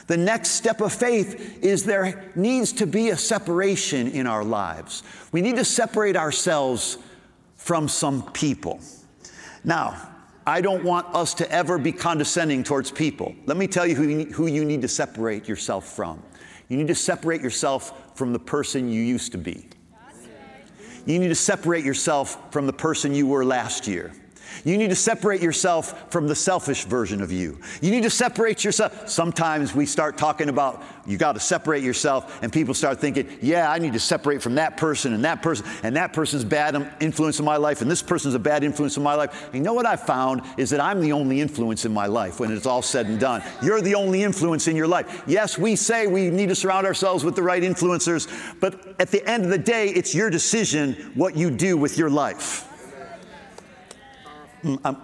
The 0.07 0.17
next 0.17 0.51
step 0.51 0.81
of 0.81 0.93
faith 0.93 1.63
is 1.63 1.85
there 1.85 2.33
needs 2.35 2.73
to 2.73 2.87
be 2.87 3.11
a 3.11 3.17
separation 3.17 4.09
in 4.09 4.27
our 4.27 4.43
lives. 4.43 5.05
We 5.31 5.41
need 5.41 5.57
to 5.57 5.65
separate 5.65 6.17
ourselves 6.17 6.99
from 7.61 7.89
some 7.89 8.23
people. 8.33 8.81
Now, 9.65 10.09
I 10.47 10.63
don't 10.63 10.83
want 10.83 11.15
us 11.15 11.35
to 11.35 11.53
ever 11.53 11.77
be 11.77 11.93
condescending 11.93 12.65
towards 12.65 12.91
people. 12.91 13.35
Let 13.45 13.59
me 13.59 13.67
tell 13.67 13.87
you 13.87 13.95
who 13.95 14.09
you, 14.09 14.25
who 14.33 14.47
you 14.47 14.65
need 14.65 14.81
to 14.83 14.89
separate 14.89 15.47
yourself 15.47 15.85
from. 15.85 16.23
You 16.69 16.79
need 16.79 16.89
to 16.89 16.95
separate 16.95 17.43
yourself 17.43 18.17
from 18.17 18.33
the 18.33 18.39
person 18.39 18.89
you 18.89 19.03
used 19.03 19.33
to 19.33 19.39
be. 19.39 19.69
You 21.05 21.19
need 21.19 21.29
to 21.29 21.35
separate 21.35 21.85
yourself 21.85 22.51
from 22.51 22.67
the 22.67 22.73
person 22.73 23.15
you 23.15 23.27
were 23.27 23.45
last 23.45 23.87
year. 23.87 24.13
You 24.65 24.77
need 24.77 24.91
to 24.91 24.97
separate 24.97 25.43
yourself 25.43 26.11
from 26.11 26.27
the 26.27 26.35
selfish 26.35 26.85
version 26.85 27.23
of 27.23 27.33
you. 27.33 27.59
You 27.81 27.91
need 27.91 28.03
to 28.03 28.11
separate 28.11 28.65
yourself. 28.65 29.09
Sometimes 29.09 29.75
we 29.75 29.87
start 29.87 30.19
talking 30.19 30.49
about 30.49 30.83
you 31.07 31.17
got 31.17 31.33
to 31.33 31.41
separate 31.41 31.83
yourself, 31.83 32.43
and 32.43 32.53
people 32.53 32.75
start 32.75 33.01
thinking, 33.01 33.27
yeah, 33.41 33.71
I 33.71 33.79
need 33.79 33.95
to 33.95 34.01
separate 34.01 34.43
from 34.43 34.55
that 34.57 34.77
person 34.77 35.13
and 35.13 35.25
that 35.25 35.43
person, 35.43 35.67
and 35.83 35.97
that 35.97 36.13
person's 36.13 36.45
bad 36.45 36.91
influence 37.01 37.39
in 37.39 37.45
my 37.45 37.57
life, 37.57 37.83
and 37.83 37.91
this 37.91 38.03
person's 38.03 38.35
a 38.35 38.39
bad 38.39 38.63
influence 38.63 38.97
in 38.97 39.03
my 39.03 39.15
life. 39.15 39.47
And 39.47 39.57
you 39.57 39.63
know 39.63 39.75
what 39.75 39.87
I 39.87 39.97
found 39.97 40.43
is 40.57 40.71
that 40.71 40.81
I'm 40.81 41.01
the 41.01 41.13
only 41.13 41.41
influence 41.41 41.85
in 41.85 41.93
my 41.93 42.07
life 42.07 42.39
when 42.39 42.53
it's 42.53 42.67
all 42.67 42.83
said 42.83 43.07
and 43.07 43.19
done. 43.19 43.43
You're 43.63 43.81
the 43.81 43.95
only 43.95 44.23
influence 44.23 44.69
in 44.69 44.77
your 44.77 44.87
life. 44.87 45.25
Yes, 45.27 45.59
we 45.59 45.75
say 45.75 46.07
we 46.07 46.31
need 46.31 46.49
to 46.51 46.55
surround 46.55 46.87
ourselves 46.87 47.25
with 47.25 47.35
the 47.35 47.43
right 47.43 47.63
influencers, 47.63 48.29
but 48.61 48.95
at 49.01 49.11
the 49.11 49.29
end 49.29 49.45
of 49.45 49.51
the 49.51 49.59
day, 49.59 49.89
it's 49.89 50.15
your 50.15 50.31
decision 50.31 50.95
what 51.15 51.37
you 51.37 51.51
do 51.51 51.77
with 51.77 51.99
your 51.99 52.11
life. 52.11 52.70
Mm, 54.63 54.81
I'm, 54.85 54.97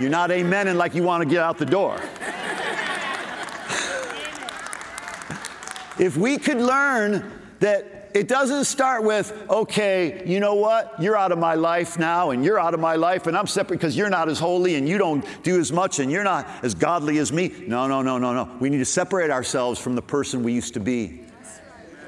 you're 0.00 0.10
not 0.10 0.30
amening 0.30 0.76
like 0.76 0.94
you 0.94 1.02
want 1.02 1.22
to 1.22 1.28
get 1.28 1.42
out 1.42 1.58
the 1.58 1.66
door. 1.66 2.00
if 5.98 6.16
we 6.16 6.38
could 6.38 6.58
learn 6.58 7.30
that 7.60 8.10
it 8.14 8.28
doesn't 8.28 8.64
start 8.64 9.02
with, 9.02 9.32
okay, 9.50 10.22
you 10.24 10.38
know 10.38 10.54
what? 10.54 10.94
You're 11.00 11.16
out 11.16 11.32
of 11.32 11.38
my 11.38 11.54
life 11.54 11.98
now, 11.98 12.30
and 12.30 12.44
you're 12.44 12.60
out 12.60 12.72
of 12.72 12.78
my 12.78 12.94
life, 12.94 13.26
and 13.26 13.36
I'm 13.36 13.48
separate 13.48 13.78
because 13.78 13.96
you're 13.96 14.08
not 14.10 14.28
as 14.28 14.38
holy 14.38 14.76
and 14.76 14.88
you 14.88 14.98
don't 14.98 15.26
do 15.42 15.58
as 15.58 15.72
much 15.72 15.98
and 15.98 16.12
you're 16.12 16.22
not 16.22 16.48
as 16.62 16.76
godly 16.76 17.18
as 17.18 17.32
me. 17.32 17.52
No, 17.66 17.88
no, 17.88 18.02
no, 18.02 18.18
no, 18.18 18.32
no. 18.32 18.56
We 18.60 18.70
need 18.70 18.78
to 18.78 18.84
separate 18.84 19.30
ourselves 19.30 19.80
from 19.80 19.96
the 19.96 20.02
person 20.02 20.44
we 20.44 20.52
used 20.52 20.74
to 20.74 20.80
be. 20.80 21.23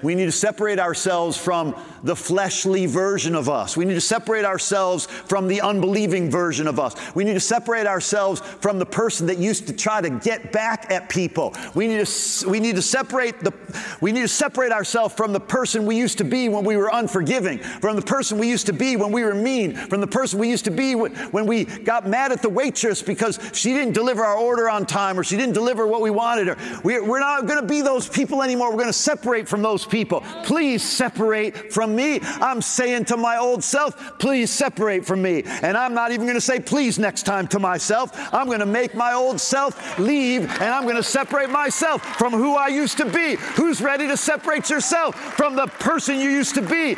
We 0.03 0.15
need 0.15 0.26
to 0.26 0.33
separate 0.33 0.79
ourselves 0.79 1.37
from 1.37 1.75
the 2.03 2.17
fleshly 2.17 2.87
version 2.87 3.35
of 3.35 3.49
us. 3.49 3.76
We 3.76 3.85
need 3.85 3.95
to 3.95 4.00
separate 4.00 4.45
ourselves 4.45 5.07
from 5.07 5.49
the 5.49 5.61
unbelieving 5.61 6.31
version 6.31 6.69
of 6.69 6.79
us. 6.79 6.95
We 7.15 7.25
need 7.25 7.35
to 7.35 7.41
separate 7.41 7.87
ourselves 7.87 8.41
from 8.41 8.79
the 8.79 8.87
person 8.87 9.26
that 9.26 9.38
used 9.38 9.67
to 9.67 9.73
try 9.73 10.00
to 10.00 10.11
get 10.11 10.53
back 10.53 10.91
at 10.91 11.09
people. 11.09 11.55
We 11.75 11.88
need 11.88 12.07
to, 12.07 12.49
we 12.49 12.61
need 12.61 12.76
to 12.76 12.83
separate 12.83 13.41
the 13.41 13.53
we 14.00 14.12
need 14.12 14.23
to 14.23 14.29
separate 14.29 14.73
ourselves 14.73 15.15
from 15.15 15.33
the 15.33 15.41
person 15.41 15.87
we 15.87 15.97
used 15.97 16.19
to 16.19 16.25
be 16.25 16.49
when 16.49 16.65
we 16.65 16.76
were 16.76 16.91
unforgiving, 16.93 17.59
from 17.59 17.97
the 17.97 18.03
person 18.03 18.38
we 18.38 18.49
used 18.49 18.67
to 18.67 18.73
be 18.73 18.97
when 18.97 19.12
we 19.12 19.25
were 19.25 19.35
mean, 19.35 19.75
from 19.75 20.00
the 20.00 20.07
person 20.07 20.38
we 20.38 20.49
used 20.49 20.65
to 20.67 20.71
be 20.71 20.95
when 20.95 21.47
we 21.47 21.65
got 21.65 22.07
mad 22.07 22.33
at 22.33 22.43
the 22.43 22.49
waitress 22.49 23.03
because 23.03 23.38
she 23.53 23.73
didn't 23.73 23.95
deliver 23.95 24.25
our 24.25 24.37
order 24.37 24.69
on 24.69 24.87
time 24.87 25.19
or 25.19 25.25
she 25.25 25.37
didn't 25.37 25.55
deliver 25.55 25.87
what 25.87 26.00
we 26.00 26.11
wanted. 26.11 26.49
Or 26.49 26.57
we, 26.85 27.00
we're 27.00 27.21
not 27.21 27.47
going 27.47 27.61
to 27.61 27.67
be 27.67 27.81
those 27.81 28.09
people 28.09 28.43
anymore. 28.43 28.71
We're 28.71 28.79
going 28.79 28.87
to 28.88 28.93
separate 28.93 29.49
from 29.49 29.62
those 29.62 29.86
people. 29.88 30.23
Please 30.45 30.83
separate 30.83 31.73
from 31.73 31.95
me. 31.95 32.21
I'm 32.23 32.62
saying 32.62 33.07
to 33.07 33.16
my 33.16 33.37
old 33.38 33.62
self, 33.62 34.19
please 34.19 34.50
separate 34.50 35.05
from 35.05 35.23
me. 35.23 35.43
And 35.62 35.76
I'm 35.76 35.95
not 35.95 36.12
even 36.12 36.26
going 36.26 36.37
to 36.37 36.40
say 36.40 36.61
please 36.61 36.99
next 36.99 37.25
time 37.25 37.47
to 37.49 37.59
myself. 37.59 38.11
I'm 38.33 38.47
going 38.47 38.61
to 38.61 38.66
make 38.66 38.95
my 38.95 39.12
old 39.12 39.40
self 39.40 39.99
leave 39.99 40.43
and 40.43 40.64
I'm 40.64 40.85
going 40.85 40.97
to 40.97 41.02
separate 41.02 41.50
myself 41.50 42.02
from 42.16 42.33
who 42.33 42.55
I 42.55 42.69
used 42.69 42.99
to 42.99 43.07
be. 43.07 43.37
Who's 43.57 43.81
ready 43.81 44.07
to 44.09 44.16
separate 44.16 44.71
yourself 44.71 45.14
from 45.37 45.57
the 45.57 45.66
person 45.66 46.19
you 46.21 46.31
used 46.31 46.55
to 46.55 46.62
be? 46.62 46.97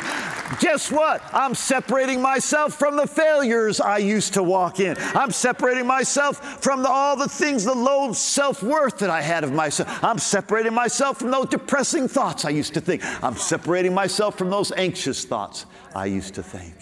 Guess 0.59 0.91
what? 0.91 1.21
I'm 1.31 1.53
separating 1.53 2.21
myself 2.21 2.73
from 2.73 2.95
the 2.97 3.07
failures 3.07 3.79
I 3.79 3.99
used 3.99 4.33
to 4.33 4.43
walk 4.43 4.79
in. 4.79 4.95
I'm 4.97 5.31
separating 5.31 5.85
myself 5.85 6.61
from 6.61 6.81
the, 6.81 6.89
all 6.89 7.15
the 7.15 7.29
things, 7.29 7.63
the 7.63 7.75
low 7.75 8.11
self 8.13 8.63
worth 8.63 8.97
that 8.99 9.09
I 9.09 9.21
had 9.21 9.43
of 9.43 9.53
myself. 9.53 10.03
I'm 10.03 10.17
separating 10.17 10.73
myself 10.73 11.19
from 11.19 11.31
those 11.31 11.47
depressing 11.47 12.07
thoughts 12.07 12.45
I 12.45 12.49
used 12.49 12.73
to 12.73 12.78
think. 12.81 13.03
I'm 13.23 13.35
separating 13.35 13.93
myself 13.93 14.37
from 14.37 14.49
those 14.49 14.71
anxious 14.71 15.25
thoughts 15.25 15.65
I 15.95 16.05
used 16.05 16.35
to 16.35 16.43
think. 16.43 16.75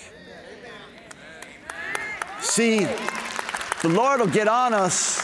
See, 2.39 2.80
the 3.82 3.89
Lord 3.89 4.20
will 4.20 4.27
get 4.27 4.48
on 4.48 4.74
us. 4.74 5.22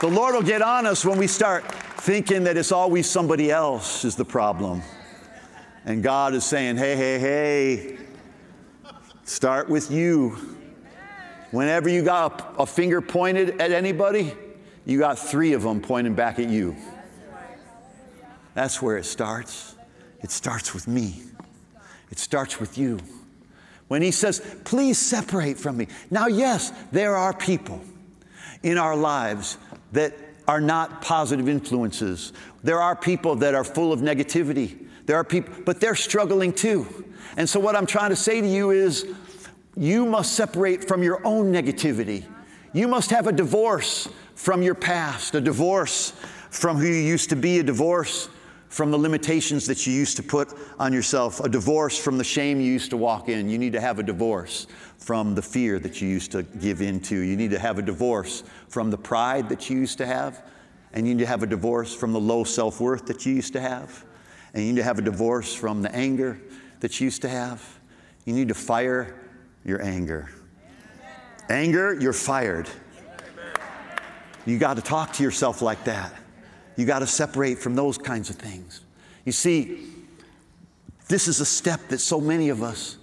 The 0.00 0.08
Lord 0.08 0.34
will 0.34 0.42
get 0.42 0.62
on 0.62 0.86
us 0.86 1.04
when 1.04 1.18
we 1.18 1.26
start 1.26 1.64
thinking 2.00 2.44
that 2.44 2.56
it's 2.56 2.72
always 2.72 3.08
somebody 3.08 3.50
else 3.50 4.04
is 4.04 4.16
the 4.16 4.24
problem. 4.24 4.82
And 5.84 6.02
God 6.02 6.34
is 6.34 6.44
saying, 6.44 6.76
hey, 6.76 6.96
hey, 6.96 7.18
hey, 7.18 7.98
start 9.24 9.68
with 9.68 9.90
you. 9.90 10.36
Whenever 11.52 11.88
you 11.88 12.02
got 12.02 12.56
a, 12.58 12.62
a 12.62 12.66
finger 12.66 13.00
pointed 13.00 13.60
at 13.60 13.70
anybody, 13.70 14.34
you 14.84 14.98
got 14.98 15.18
three 15.18 15.52
of 15.52 15.62
them 15.62 15.80
pointing 15.80 16.14
back 16.14 16.38
at 16.38 16.48
you. 16.48 16.76
That's 18.54 18.82
where 18.82 18.96
it 18.96 19.04
starts. 19.04 19.75
It 20.26 20.32
starts 20.32 20.74
with 20.74 20.88
me, 20.88 21.22
it 22.10 22.18
starts 22.18 22.58
with 22.58 22.76
you. 22.76 22.98
When 23.86 24.02
he 24.02 24.10
says, 24.10 24.40
please 24.64 24.98
separate 24.98 25.56
from 25.56 25.76
me. 25.76 25.86
Now, 26.10 26.26
yes, 26.26 26.72
there 26.90 27.14
are 27.14 27.32
people 27.32 27.80
in 28.64 28.76
our 28.76 28.96
lives 28.96 29.56
that 29.92 30.14
are 30.48 30.60
not 30.60 31.00
positive 31.00 31.48
influences. 31.48 32.32
There 32.64 32.80
are 32.80 32.96
people 32.96 33.36
that 33.36 33.54
are 33.54 33.62
full 33.62 33.92
of 33.92 34.00
negativity. 34.00 34.88
There 35.06 35.14
are 35.14 35.22
people, 35.22 35.54
but 35.64 35.80
they're 35.80 35.94
struggling 35.94 36.52
too. 36.52 37.04
And 37.36 37.48
so, 37.48 37.60
what 37.60 37.76
I'm 37.76 37.86
trying 37.86 38.10
to 38.10 38.16
say 38.16 38.40
to 38.40 38.48
you 38.48 38.72
is, 38.72 39.06
you 39.76 40.04
must 40.06 40.32
separate 40.32 40.88
from 40.88 41.04
your 41.04 41.24
own 41.24 41.52
negativity. 41.52 42.24
You 42.72 42.88
must 42.88 43.10
have 43.10 43.28
a 43.28 43.32
divorce 43.32 44.08
from 44.34 44.60
your 44.60 44.74
past, 44.74 45.36
a 45.36 45.40
divorce 45.40 46.14
from 46.50 46.78
who 46.78 46.86
you 46.88 46.94
used 46.94 47.28
to 47.30 47.36
be, 47.36 47.60
a 47.60 47.62
divorce 47.62 48.28
from 48.68 48.90
the 48.90 48.98
limitations 48.98 49.66
that 49.66 49.86
you 49.86 49.92
used 49.92 50.16
to 50.16 50.22
put 50.22 50.52
on 50.78 50.92
yourself, 50.92 51.40
a 51.40 51.48
divorce 51.48 51.98
from 51.98 52.18
the 52.18 52.24
shame 52.24 52.60
you 52.60 52.72
used 52.72 52.90
to 52.90 52.96
walk 52.96 53.28
in. 53.28 53.48
You 53.48 53.58
need 53.58 53.72
to 53.72 53.80
have 53.80 53.98
a 53.98 54.02
divorce 54.02 54.66
from 54.98 55.34
the 55.34 55.42
fear 55.42 55.78
that 55.78 56.00
you 56.00 56.08
used 56.08 56.32
to 56.32 56.42
give 56.42 56.82
into. 56.82 57.16
You 57.16 57.36
need 57.36 57.50
to 57.52 57.58
have 57.58 57.78
a 57.78 57.82
divorce 57.82 58.42
from 58.68 58.90
the 58.90 58.98
pride 58.98 59.48
that 59.48 59.70
you 59.70 59.78
used 59.78 59.98
to 59.98 60.06
have. 60.06 60.42
And 60.92 61.06
you 61.06 61.14
need 61.14 61.20
to 61.20 61.26
have 61.26 61.42
a 61.42 61.46
divorce 61.46 61.94
from 61.94 62.12
the 62.12 62.20
low 62.20 62.44
self 62.44 62.80
worth 62.80 63.06
that 63.06 63.26
you 63.26 63.34
used 63.34 63.52
to 63.52 63.60
have. 63.60 64.04
And 64.54 64.64
you 64.64 64.72
need 64.72 64.78
to 64.78 64.84
have 64.84 64.98
a 64.98 65.02
divorce 65.02 65.54
from 65.54 65.82
the 65.82 65.94
anger 65.94 66.40
that 66.80 67.00
you 67.00 67.04
used 67.04 67.22
to 67.22 67.28
have. 67.28 67.62
You 68.24 68.32
need 68.32 68.48
to 68.48 68.54
fire 68.54 69.14
your 69.64 69.82
anger. 69.82 70.30
Anger, 71.48 71.94
you're 71.94 72.12
fired. 72.12 72.68
You 74.46 74.58
got 74.58 74.74
to 74.74 74.82
talk 74.82 75.12
to 75.14 75.22
yourself 75.22 75.62
like 75.62 75.84
that. 75.84 76.12
You 76.76 76.84
got 76.84 77.00
to 77.00 77.06
separate 77.06 77.58
from 77.58 77.74
those 77.74 77.98
kinds 77.98 78.30
of 78.30 78.36
things. 78.36 78.82
You 79.24 79.32
see, 79.32 79.88
this 81.08 81.26
is 81.28 81.40
a 81.40 81.46
step 81.46 81.80
that 81.88 81.98
so 81.98 82.20
many 82.20 82.48
of 82.50 82.62
us 82.62 82.98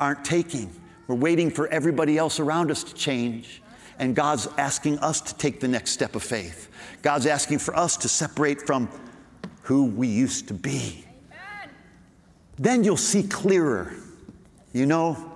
aren't 0.00 0.24
taking. 0.24 0.70
We're 1.06 1.16
waiting 1.16 1.50
for 1.50 1.68
everybody 1.68 2.16
else 2.18 2.40
around 2.40 2.70
us 2.70 2.82
to 2.84 2.94
change, 2.94 3.62
and 3.98 4.16
God's 4.16 4.48
asking 4.56 4.98
us 5.00 5.20
to 5.20 5.34
take 5.36 5.60
the 5.60 5.68
next 5.68 5.90
step 5.90 6.16
of 6.16 6.22
faith. 6.22 6.70
God's 7.02 7.26
asking 7.26 7.58
for 7.58 7.76
us 7.76 7.96
to 7.98 8.08
separate 8.08 8.62
from 8.62 8.88
who 9.62 9.86
we 9.86 10.08
used 10.08 10.48
to 10.48 10.54
be. 10.54 11.04
Then 12.58 12.84
you'll 12.84 12.96
see 12.96 13.22
clearer. 13.22 13.94
You 14.72 14.86
know, 14.86 15.32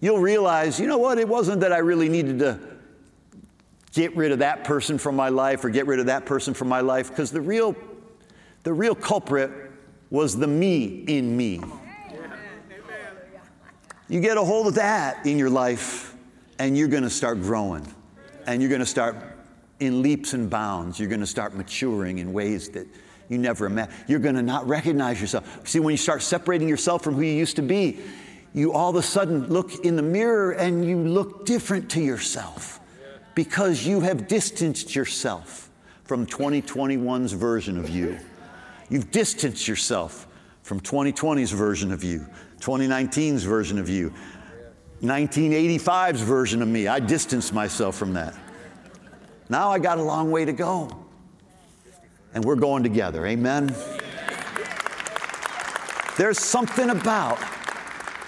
you'll 0.00 0.18
realize, 0.18 0.80
you 0.80 0.86
know 0.86 0.98
what, 0.98 1.18
it 1.18 1.28
wasn't 1.28 1.60
that 1.60 1.72
I 1.72 1.78
really 1.78 2.08
needed 2.08 2.38
to 2.40 2.58
get 3.96 4.14
rid 4.14 4.30
of 4.30 4.40
that 4.40 4.62
person 4.62 4.98
from 4.98 5.16
my 5.16 5.30
life 5.30 5.64
or 5.64 5.70
get 5.70 5.86
rid 5.86 5.98
of 5.98 6.06
that 6.06 6.26
person 6.26 6.52
from 6.52 6.68
my 6.68 6.80
life 6.80 7.08
because 7.08 7.30
the 7.30 7.40
real, 7.40 7.74
the 8.62 8.72
real 8.72 8.94
culprit 8.94 9.50
was 10.10 10.36
the 10.36 10.46
me 10.46 11.02
in 11.06 11.34
me. 11.34 11.62
You 14.08 14.20
get 14.20 14.36
a 14.36 14.44
hold 14.44 14.66
of 14.66 14.74
that 14.74 15.24
in 15.24 15.38
your 15.38 15.48
life, 15.48 16.14
and 16.58 16.76
you're 16.76 16.88
going 16.88 17.04
to 17.04 17.10
start 17.10 17.40
growing. 17.40 17.92
And 18.46 18.60
you're 18.60 18.68
going 18.68 18.80
to 18.80 18.86
start 18.86 19.16
in 19.80 20.02
leaps 20.02 20.34
and 20.34 20.48
bounds. 20.48 21.00
You're 21.00 21.08
going 21.08 21.20
to 21.20 21.26
start 21.26 21.54
maturing 21.54 22.18
in 22.18 22.32
ways 22.32 22.68
that 22.70 22.86
you 23.28 23.38
never 23.38 23.66
imagined. 23.66 23.96
You're 24.06 24.20
going 24.20 24.36
to 24.36 24.42
not 24.42 24.68
recognize 24.68 25.20
yourself. 25.20 25.66
See, 25.66 25.80
when 25.80 25.92
you 25.92 25.98
start 25.98 26.22
separating 26.22 26.68
yourself 26.68 27.02
from 27.02 27.14
who 27.14 27.22
you 27.22 27.32
used 27.32 27.56
to 27.56 27.62
be, 27.62 27.98
you 28.52 28.72
all 28.72 28.90
of 28.90 28.96
a 28.96 29.02
sudden 29.02 29.48
look 29.48 29.84
in 29.84 29.96
the 29.96 30.02
mirror 30.02 30.52
and 30.52 30.84
you 30.84 30.98
look 30.98 31.46
different 31.46 31.90
to 31.92 32.00
yourself 32.00 32.78
because 33.36 33.86
you 33.86 34.00
have 34.00 34.26
distanced 34.26 34.96
yourself 34.96 35.70
from 36.04 36.26
2021's 36.26 37.32
version 37.32 37.76
of 37.76 37.90
you. 37.90 38.18
You've 38.88 39.10
distanced 39.10 39.68
yourself 39.68 40.26
from 40.62 40.80
2020's 40.80 41.52
version 41.52 41.92
of 41.92 42.02
you, 42.02 42.26
2019's 42.60 43.44
version 43.44 43.78
of 43.78 43.90
you, 43.90 44.12
1985's 45.02 46.22
version 46.22 46.62
of 46.62 46.68
me. 46.68 46.88
I 46.88 46.98
distanced 46.98 47.52
myself 47.52 47.94
from 47.94 48.14
that. 48.14 48.34
Now 49.50 49.70
I 49.70 49.80
got 49.80 49.98
a 49.98 50.02
long 50.02 50.30
way 50.30 50.46
to 50.46 50.52
go. 50.52 50.88
And 52.32 52.42
we're 52.42 52.56
going 52.56 52.82
together. 52.82 53.26
Amen. 53.26 53.74
There's 56.16 56.40
something 56.40 56.88
about 56.88 57.38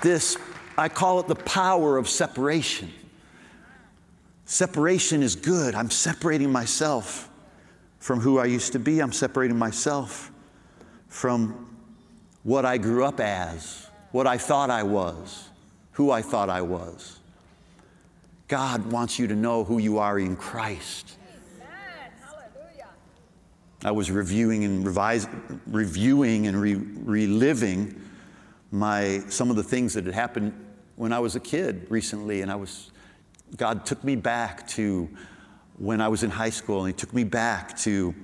this, 0.02 0.36
I 0.76 0.90
call 0.90 1.18
it 1.20 1.28
the 1.28 1.34
power 1.34 1.96
of 1.96 2.10
separation. 2.10 2.92
Separation 4.50 5.22
is 5.22 5.36
good. 5.36 5.74
I'm 5.74 5.90
separating 5.90 6.50
myself 6.50 7.28
from 7.98 8.18
who 8.18 8.38
I 8.38 8.46
used 8.46 8.72
to 8.72 8.78
be, 8.78 9.00
I'm 9.00 9.12
separating 9.12 9.58
myself 9.58 10.32
from 11.06 11.76
what 12.44 12.64
I 12.64 12.78
grew 12.78 13.04
up 13.04 13.20
as, 13.20 13.90
what 14.10 14.26
I 14.26 14.38
thought 14.38 14.70
I 14.70 14.84
was, 14.84 15.50
who 15.92 16.10
I 16.10 16.22
thought 16.22 16.48
I 16.48 16.62
was. 16.62 17.18
God 18.48 18.90
wants 18.90 19.18
you 19.18 19.26
to 19.26 19.34
know 19.36 19.64
who 19.64 19.76
you 19.76 19.98
are 19.98 20.18
in 20.18 20.34
Christ. 20.34 21.18
I 23.84 23.90
was 23.90 24.10
reviewing 24.10 24.64
and 24.64 24.86
revise, 24.86 25.28
reviewing 25.66 26.46
and 26.46 26.58
re, 26.58 26.76
reliving 26.76 28.00
my 28.70 29.22
some 29.28 29.50
of 29.50 29.56
the 29.56 29.62
things 29.62 29.92
that 29.92 30.06
had 30.06 30.14
happened 30.14 30.54
when 30.96 31.12
I 31.12 31.18
was 31.18 31.36
a 31.36 31.40
kid 31.40 31.86
recently, 31.90 32.40
and 32.40 32.50
I 32.50 32.56
was 32.56 32.90
God 33.56 33.86
took 33.86 34.02
me 34.04 34.16
back 34.16 34.66
to 34.68 35.08
when 35.78 36.00
I 36.00 36.08
was 36.08 36.22
in 36.22 36.30
high 36.30 36.50
school, 36.50 36.80
and 36.80 36.88
He 36.88 36.92
took 36.92 37.12
me 37.14 37.24
back 37.24 37.76
to 37.78 38.14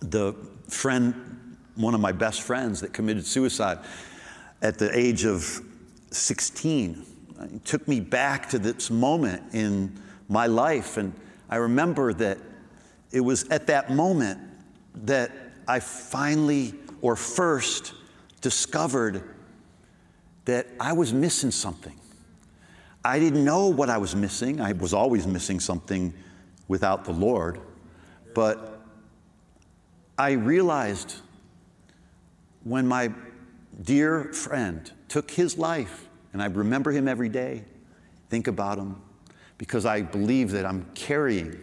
the 0.00 0.34
friend, 0.68 1.56
one 1.76 1.94
of 1.94 2.00
my 2.00 2.12
best 2.12 2.42
friends 2.42 2.80
that 2.80 2.92
committed 2.92 3.26
suicide 3.26 3.78
at 4.62 4.78
the 4.78 4.96
age 4.96 5.24
of 5.24 5.60
16. 6.10 7.04
He 7.52 7.58
took 7.60 7.86
me 7.86 8.00
back 8.00 8.48
to 8.50 8.58
this 8.58 8.90
moment 8.90 9.54
in 9.54 9.98
my 10.28 10.46
life, 10.46 10.96
and 10.96 11.12
I 11.48 11.56
remember 11.56 12.12
that 12.14 12.38
it 13.12 13.20
was 13.20 13.44
at 13.48 13.68
that 13.68 13.90
moment 13.90 14.40
that 15.04 15.30
I 15.68 15.80
finally 15.80 16.74
or 17.00 17.16
first 17.16 17.94
discovered 18.40 19.22
that 20.44 20.66
I 20.80 20.92
was 20.92 21.12
missing 21.12 21.50
something. 21.50 21.98
I 23.06 23.20
didn't 23.20 23.44
know 23.44 23.68
what 23.68 23.88
I 23.88 23.98
was 23.98 24.16
missing. 24.16 24.60
I 24.60 24.72
was 24.72 24.92
always 24.92 25.28
missing 25.28 25.60
something 25.60 26.12
without 26.66 27.04
the 27.04 27.12
Lord. 27.12 27.60
But 28.34 28.80
I 30.18 30.32
realized 30.32 31.14
when 32.64 32.86
my 32.86 33.12
dear 33.82 34.32
friend 34.32 34.90
took 35.06 35.30
his 35.30 35.56
life, 35.56 36.08
and 36.32 36.42
I 36.42 36.46
remember 36.46 36.90
him 36.90 37.06
every 37.06 37.28
day, 37.28 37.64
think 38.28 38.48
about 38.48 38.76
him, 38.76 38.96
because 39.56 39.86
I 39.86 40.02
believe 40.02 40.50
that 40.50 40.66
I'm 40.66 40.84
carrying 40.94 41.60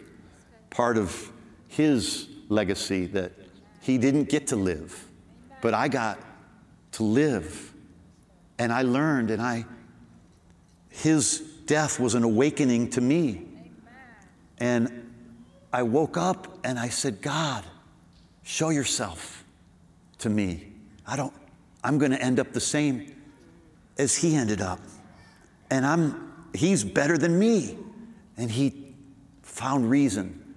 part 0.70 0.96
of 0.96 1.30
his 1.68 2.26
legacy 2.48 3.04
that 3.08 3.32
he 3.82 3.98
didn't 3.98 4.30
get 4.30 4.46
to 4.46 4.56
live, 4.56 5.04
but 5.60 5.74
I 5.74 5.88
got 5.88 6.18
to 6.92 7.02
live. 7.02 7.74
And 8.58 8.72
I 8.72 8.80
learned, 8.80 9.30
and 9.30 9.42
I, 9.42 9.66
his 10.94 11.40
death 11.66 11.98
was 11.98 12.14
an 12.14 12.22
awakening 12.22 12.90
to 12.90 13.00
me. 13.00 13.42
And 14.58 15.10
I 15.72 15.82
woke 15.82 16.16
up 16.16 16.58
and 16.64 16.78
I 16.78 16.88
said, 16.88 17.20
God, 17.20 17.64
show 18.44 18.70
yourself 18.70 19.44
to 20.18 20.30
me. 20.30 20.68
I 21.04 21.16
don't, 21.16 21.34
I'm 21.82 21.98
going 21.98 22.12
to 22.12 22.22
end 22.22 22.38
up 22.38 22.52
the 22.52 22.60
same 22.60 23.12
as 23.98 24.14
he 24.14 24.36
ended 24.36 24.60
up. 24.60 24.78
And 25.68 25.84
I'm, 25.84 26.32
he's 26.54 26.84
better 26.84 27.18
than 27.18 27.38
me. 27.38 27.76
And 28.36 28.50
he 28.50 28.94
found 29.42 29.90
reason 29.90 30.54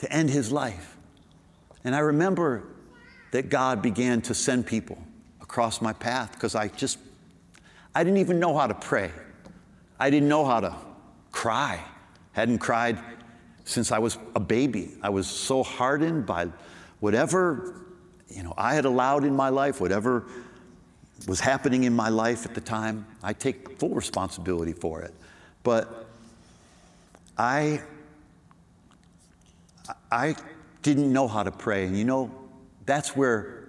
to 0.00 0.12
end 0.12 0.28
his 0.28 0.50
life. 0.50 0.96
And 1.84 1.94
I 1.94 2.00
remember 2.00 2.64
that 3.30 3.48
God 3.48 3.80
began 3.80 4.22
to 4.22 4.34
send 4.34 4.66
people 4.66 4.98
across 5.40 5.80
my 5.80 5.92
path 5.92 6.32
because 6.32 6.56
I 6.56 6.66
just, 6.68 6.98
I 7.94 8.02
didn't 8.02 8.18
even 8.18 8.40
know 8.40 8.56
how 8.56 8.66
to 8.66 8.74
pray. 8.74 9.12
I 9.98 10.10
didn't 10.10 10.28
know 10.28 10.44
how 10.44 10.60
to 10.60 10.74
cry. 11.32 11.82
Hadn't 12.32 12.58
cried 12.58 12.98
since 13.64 13.92
I 13.92 13.98
was 13.98 14.18
a 14.34 14.40
baby. 14.40 14.92
I 15.02 15.10
was 15.10 15.26
so 15.26 15.62
hardened 15.62 16.24
by 16.24 16.48
whatever, 17.00 17.84
you 18.28 18.42
know, 18.42 18.54
I 18.56 18.74
had 18.74 18.84
allowed 18.84 19.24
in 19.24 19.34
my 19.34 19.48
life, 19.48 19.80
whatever 19.80 20.24
was 21.26 21.40
happening 21.40 21.84
in 21.84 21.94
my 21.94 22.08
life 22.08 22.46
at 22.46 22.54
the 22.54 22.60
time. 22.60 23.06
I 23.22 23.32
take 23.32 23.78
full 23.78 23.90
responsibility 23.90 24.72
for 24.72 25.02
it. 25.02 25.12
But 25.62 26.06
I 27.36 27.82
I 30.10 30.36
didn't 30.82 31.12
know 31.12 31.28
how 31.28 31.42
to 31.42 31.50
pray. 31.50 31.86
And 31.86 31.96
you 31.96 32.04
know, 32.04 32.30
that's 32.86 33.16
where 33.16 33.68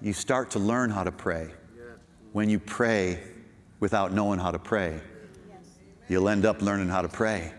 you 0.00 0.12
start 0.12 0.50
to 0.52 0.58
learn 0.58 0.90
how 0.90 1.04
to 1.04 1.12
pray. 1.12 1.50
When 2.32 2.48
you 2.48 2.58
pray 2.58 3.20
without 3.80 4.12
knowing 4.12 4.38
how 4.38 4.50
to 4.50 4.58
pray, 4.58 5.00
you'll 6.12 6.28
end 6.28 6.44
up 6.44 6.60
learning 6.60 6.88
how 6.88 7.00
to 7.00 7.08
pray. 7.08 7.52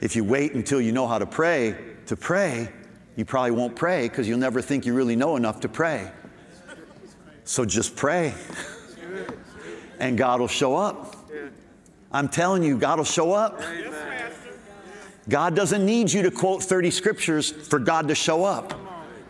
If 0.00 0.16
you 0.16 0.24
wait 0.24 0.54
until 0.54 0.80
you 0.80 0.90
know 0.90 1.06
how 1.06 1.18
to 1.18 1.26
pray 1.26 1.76
to 2.06 2.16
pray, 2.16 2.68
you 3.16 3.24
probably 3.24 3.52
won't 3.52 3.76
pray 3.76 4.08
because 4.08 4.28
you'll 4.28 4.38
never 4.38 4.60
think 4.60 4.84
you 4.84 4.94
really 4.94 5.14
know 5.14 5.36
enough 5.36 5.60
to 5.60 5.68
pray. 5.68 6.10
So 7.44 7.64
just 7.64 7.96
pray, 7.96 8.34
and 9.98 10.18
God 10.18 10.40
will 10.40 10.48
show 10.48 10.76
up. 10.76 11.16
I'm 12.12 12.28
telling 12.28 12.62
you, 12.62 12.76
God 12.76 12.98
will 12.98 13.04
show 13.04 13.32
up. 13.32 13.60
God 15.28 15.54
doesn't 15.54 15.84
need 15.86 16.12
you 16.12 16.22
to 16.22 16.30
quote 16.30 16.62
30 16.62 16.90
scriptures 16.90 17.50
for 17.50 17.78
God 17.78 18.08
to 18.08 18.14
show 18.14 18.44
up. 18.44 18.74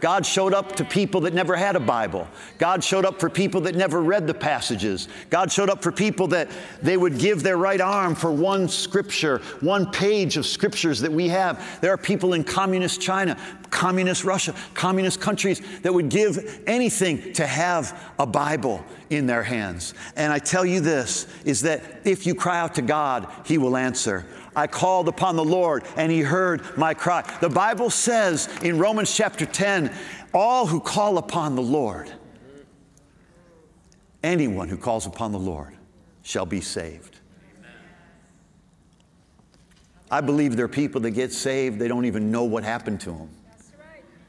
God 0.00 0.24
showed 0.24 0.54
up 0.54 0.76
to 0.76 0.84
people 0.84 1.20
that 1.22 1.34
never 1.34 1.54
had 1.54 1.76
a 1.76 1.80
Bible. 1.80 2.26
God 2.58 2.82
showed 2.82 3.04
up 3.04 3.20
for 3.20 3.28
people 3.28 3.60
that 3.62 3.74
never 3.74 4.02
read 4.02 4.26
the 4.26 4.34
passages. 4.34 5.08
God 5.28 5.52
showed 5.52 5.70
up 5.70 5.82
for 5.82 5.92
people 5.92 6.26
that 6.28 6.48
they 6.82 6.96
would 6.96 7.18
give 7.18 7.42
their 7.42 7.56
right 7.56 7.80
arm 7.80 8.14
for 8.14 8.32
one 8.32 8.68
scripture, 8.68 9.38
one 9.60 9.90
page 9.90 10.36
of 10.36 10.46
scriptures 10.46 11.00
that 11.00 11.12
we 11.12 11.28
have. 11.28 11.80
There 11.80 11.92
are 11.92 11.98
people 11.98 12.32
in 12.32 12.44
communist 12.44 13.00
China, 13.00 13.36
communist 13.70 14.24
Russia, 14.24 14.54
communist 14.74 15.20
countries 15.20 15.60
that 15.82 15.92
would 15.92 16.08
give 16.08 16.62
anything 16.66 17.32
to 17.34 17.46
have 17.46 17.98
a 18.18 18.26
Bible 18.26 18.84
in 19.10 19.26
their 19.26 19.42
hands. 19.42 19.94
And 20.16 20.32
I 20.32 20.38
tell 20.38 20.64
you 20.64 20.80
this 20.80 21.26
is 21.44 21.62
that 21.62 21.82
if 22.04 22.26
you 22.26 22.34
cry 22.34 22.60
out 22.60 22.74
to 22.76 22.82
God, 22.82 23.28
He 23.44 23.58
will 23.58 23.76
answer. 23.76 24.24
I 24.54 24.66
called 24.66 25.08
upon 25.08 25.36
the 25.36 25.44
Lord 25.44 25.84
and 25.96 26.10
he 26.10 26.20
heard 26.20 26.76
my 26.76 26.94
cry. 26.94 27.22
The 27.40 27.48
Bible 27.48 27.90
says 27.90 28.48
in 28.62 28.78
Romans 28.78 29.14
chapter 29.14 29.46
10 29.46 29.94
all 30.32 30.66
who 30.66 30.80
call 30.80 31.18
upon 31.18 31.56
the 31.56 31.62
Lord, 31.62 32.10
anyone 34.22 34.68
who 34.68 34.76
calls 34.76 35.06
upon 35.06 35.32
the 35.32 35.38
Lord 35.38 35.76
shall 36.22 36.46
be 36.46 36.60
saved. 36.60 37.16
I 40.10 40.20
believe 40.20 40.56
there 40.56 40.64
are 40.64 40.68
people 40.68 41.00
that 41.02 41.12
get 41.12 41.32
saved, 41.32 41.78
they 41.78 41.86
don't 41.86 42.04
even 42.04 42.32
know 42.32 42.44
what 42.44 42.64
happened 42.64 43.00
to 43.02 43.10
them. 43.10 43.30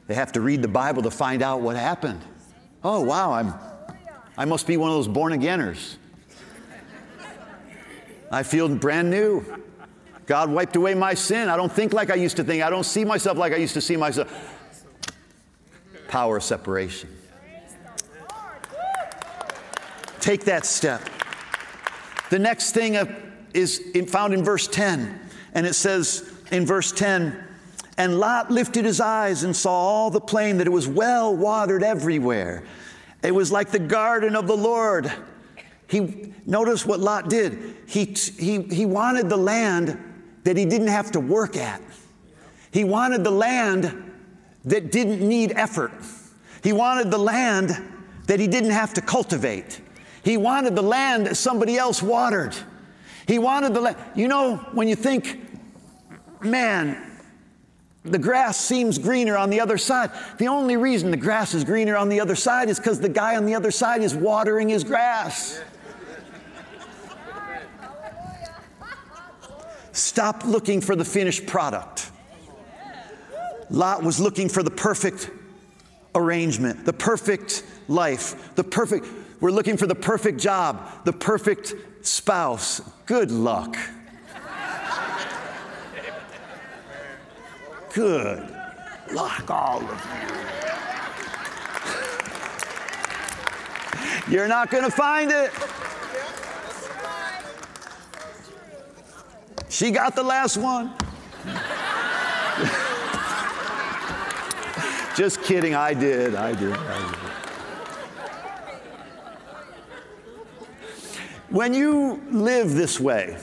They 0.08 0.14
have 0.14 0.32
to 0.34 0.42
read 0.42 0.62
the 0.62 0.68
Bible 0.68 1.02
to 1.04 1.12
find 1.12 1.42
out 1.42 1.62
what 1.62 1.76
happened. 1.76 2.22
Oh, 2.84 3.02
wow, 3.02 3.34
I'm, 3.34 3.54
I 4.38 4.46
must 4.46 4.68
be 4.68 4.78
one 4.78 4.90
of 4.90 4.96
those 4.96 5.08
born 5.08 5.34
againers. 5.34 5.96
I 8.32 8.44
feel 8.44 8.70
brand 8.70 9.10
new. 9.10 9.61
God 10.32 10.50
wiped 10.50 10.78
away 10.78 10.94
my 10.94 11.14
sin. 11.14 11.50
I 11.50 11.58
don't 11.58 11.74
think 11.74 11.92
like 11.92 12.10
I 12.10 12.16
used 12.16 12.38
to 12.38 12.44
think. 12.46 12.64
I 12.64 12.70
don't 12.70 12.86
see 12.86 13.04
myself 13.04 13.38
like 13.38 13.52
I 13.52 13.58
used 13.58 13.74
to 13.74 13.82
see 13.82 13.98
myself. 13.98 14.32
Power 16.08 16.38
of 16.38 16.44
separation. 16.44 17.10
Take 20.22 20.46
that 20.46 20.66
step. 20.66 21.02
The 22.30 22.40
next 22.40 22.72
thing 22.72 22.96
is 23.54 23.82
found 24.08 24.34
in 24.34 24.42
verse 24.42 24.70
10. 24.70 25.20
And 25.54 25.68
it 25.68 25.74
says 25.74 26.34
in 26.50 26.66
verse 26.66 26.94
10, 26.94 27.38
and 27.98 28.18
Lot 28.18 28.50
lifted 28.50 28.86
his 28.86 29.02
eyes 29.02 29.44
and 29.44 29.54
saw 29.54 29.74
all 29.74 30.12
the 30.12 30.22
plain, 30.22 30.60
that 30.60 30.68
it 30.68 30.72
was 30.72 30.88
well 30.88 31.36
watered 31.36 31.84
everywhere. 31.84 32.64
It 33.22 33.36
was 33.36 33.52
like 33.52 33.72
the 33.72 33.80
garden 33.80 34.38
of 34.38 34.48
the 34.48 34.56
Lord. 34.56 35.12
He 35.90 36.34
notice 36.46 36.86
what 36.86 37.02
Lot 37.02 37.30
did. 37.30 37.76
He, 37.86 38.06
he, 38.06 38.62
he 38.62 38.86
wanted 38.86 39.28
the 39.28 39.36
land 39.36 40.08
that 40.44 40.58
he 40.58 40.66
didn't 40.66 40.88
have 40.88 41.12
to 41.12 41.20
work 41.20 41.56
at. 41.56 41.82
He 42.72 42.84
wanted 42.84 43.24
the 43.24 43.32
land 43.32 44.12
that 44.66 44.92
didn't 44.92 45.28
need 45.28 45.54
effort. 45.56 45.92
He 46.64 46.74
wanted 46.74 47.12
the 47.12 47.18
land 47.18 47.72
that 48.28 48.40
he 48.40 48.48
didn't 48.48 48.72
have 48.72 48.94
to 48.94 49.02
cultivate. 49.02 49.82
He 50.24 50.38
wanted 50.38 50.76
the 50.76 50.84
land 50.84 51.26
that 51.28 51.36
somebody 51.36 51.78
else 51.78 52.02
watered. 52.02 52.56
He 53.28 53.40
wanted 53.40 53.74
the 53.74 53.82
land. 53.82 53.98
You 54.16 54.28
know, 54.28 54.58
when 54.74 54.88
you 54.88 54.96
think, 54.96 55.40
man, 56.42 57.12
the 58.04 58.20
grass 58.20 58.58
seems 58.58 58.98
greener 58.98 59.38
on 59.38 59.50
the 59.50 59.60
other 59.60 59.78
side. 59.78 60.12
The 60.38 60.48
only 60.48 60.78
reason 60.78 61.12
the 61.12 61.18
grass 61.18 61.54
is 61.54 61.64
greener 61.64 61.96
on 61.96 62.10
the 62.10 62.20
other 62.20 62.36
side 62.36 62.70
is 62.70 62.80
because 62.80 63.00
the 63.00 63.10
guy 63.10 63.36
on 63.36 63.46
the 63.46 63.56
other 63.56 63.72
side 63.72 64.02
is 64.02 64.16
watering 64.16 64.70
his 64.70 64.84
grass. 64.84 65.62
Stop 69.92 70.46
looking 70.46 70.82
for 70.82 70.96
the 70.96 71.06
finished 71.06 71.46
product. 71.46 72.10
Lot 73.70 74.04
was 74.04 74.20
looking 74.20 74.50
for 74.50 74.64
the 74.64 74.72
perfect 74.72 75.30
arrangement, 76.16 76.86
the 76.86 76.94
perfect 76.94 77.64
life, 77.88 78.54
the 78.56 78.64
perfect, 78.64 79.06
we're 79.40 79.52
looking 79.52 79.78
for 79.78 79.88
the 79.88 79.96
perfect 79.96 80.40
job, 80.40 81.06
the 81.06 81.14
perfect 81.14 81.74
spouse. 82.02 82.82
Good 83.06 83.32
luck. 83.32 83.78
Good 87.94 88.56
luck, 89.12 89.50
all 89.50 89.84
of 89.84 90.08
you. 94.28 94.34
You're 94.34 94.48
not 94.48 94.70
going 94.70 94.86
to 94.86 94.92
find 94.92 95.30
it. 95.32 95.52
She 99.72 99.90
got 99.90 100.18
the 100.18 100.24
last 100.24 100.58
one. 100.58 100.94
Just 105.16 105.42
kidding, 105.44 105.74
I 105.74 105.94
did. 105.94 106.36
I 106.36 106.54
did. 106.54 106.74
I 106.74 107.10
did. 107.10 107.18
When 111.50 111.74
you 111.74 112.22
live 112.32 112.74
this 112.74 113.00
way, 113.00 113.38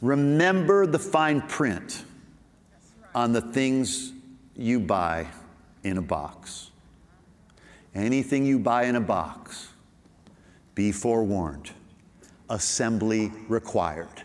remember 0.00 0.86
the 0.86 0.98
fine 0.98 1.42
print 1.42 2.06
on 3.14 3.32
the 3.32 3.42
things 3.42 4.14
you 4.56 4.80
buy 4.80 5.26
in 5.84 5.98
a 5.98 6.02
box. 6.02 6.70
Anything 7.94 8.46
you 8.46 8.58
buy 8.58 8.84
in 8.84 8.96
a 8.96 9.00
box, 9.00 9.68
be 10.74 10.90
forewarned. 10.90 11.72
Assembly 12.50 13.32
required. 13.48 14.22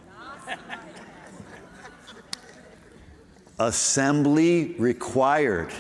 Assembly 3.58 4.76
required. 4.78 5.72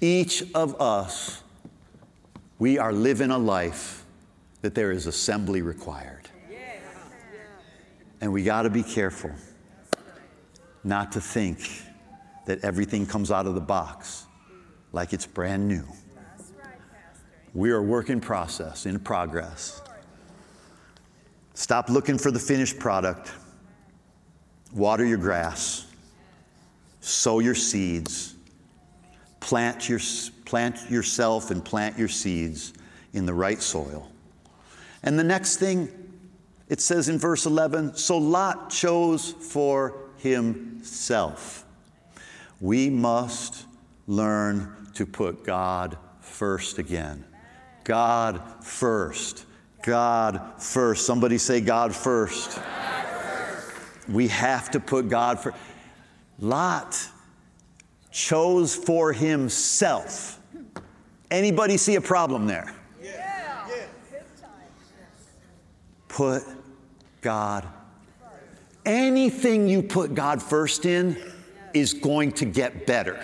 Each 0.00 0.42
of 0.54 0.78
us, 0.80 1.42
we 2.58 2.78
are 2.78 2.92
living 2.92 3.30
a 3.30 3.38
life 3.38 4.04
that 4.60 4.74
there 4.74 4.92
is 4.92 5.06
assembly 5.06 5.62
required. 5.62 6.28
And 8.20 8.32
we 8.32 8.42
got 8.42 8.62
to 8.62 8.70
be 8.70 8.82
careful 8.82 9.30
not 10.82 11.12
to 11.12 11.20
think 11.20 11.60
that 12.46 12.62
everything 12.64 13.06
comes 13.06 13.30
out 13.30 13.46
of 13.46 13.54
the 13.54 13.60
box 13.60 14.26
like 14.92 15.12
it's 15.12 15.26
brand 15.26 15.66
new. 15.68 15.84
We 17.54 17.70
are 17.70 17.76
a 17.76 17.82
work 17.82 18.10
in 18.10 18.20
process, 18.20 18.84
in 18.84 18.98
progress. 18.98 19.80
Stop 21.54 21.88
looking 21.88 22.18
for 22.18 22.30
the 22.30 22.38
finished 22.38 22.78
product 22.78 23.32
water 24.72 25.04
your 25.04 25.18
grass, 25.18 25.86
sow 27.00 27.38
your 27.38 27.54
seeds, 27.54 28.34
plant, 29.38 29.88
your, 29.88 30.00
plant 30.44 30.90
yourself 30.90 31.50
and 31.50 31.64
plant 31.64 31.96
your 31.96 32.08
seeds 32.08 32.72
in 33.12 33.24
the 33.24 33.32
right 33.32 33.62
soil. 33.62 34.10
And 35.02 35.18
the 35.18 35.24
next 35.24 35.58
thing, 35.58 35.88
it 36.68 36.80
says 36.80 37.08
in 37.08 37.18
verse 37.18 37.46
11 37.46 37.96
so 37.96 38.18
Lot 38.18 38.70
chose 38.70 39.32
for 39.32 39.96
himself. 40.16 41.64
We 42.60 42.90
must 42.90 43.66
learn 44.06 44.88
to 44.94 45.06
put 45.06 45.44
God 45.44 45.98
first 46.20 46.78
again. 46.78 47.24
God 47.84 48.64
first. 48.64 49.44
God 49.84 50.40
first. 50.58 51.04
Somebody 51.04 51.36
say, 51.36 51.60
God 51.60 51.94
first. 51.94 52.58
We 54.08 54.28
have 54.28 54.70
to 54.70 54.80
put 54.80 55.10
God 55.10 55.40
first. 55.40 55.58
Lot 56.38 57.08
chose 58.10 58.74
for 58.74 59.12
himself. 59.12 60.40
Anybody 61.30 61.76
see 61.76 61.96
a 61.96 62.00
problem 62.00 62.46
there? 62.46 62.72
Yeah. 63.02 63.66
Put 66.08 66.44
God. 67.20 67.68
Anything 68.86 69.68
you 69.68 69.82
put 69.82 70.14
God 70.14 70.42
first 70.42 70.86
in 70.86 71.16
is 71.74 71.92
going 71.92 72.32
to 72.32 72.46
get 72.46 72.86
better 72.86 73.22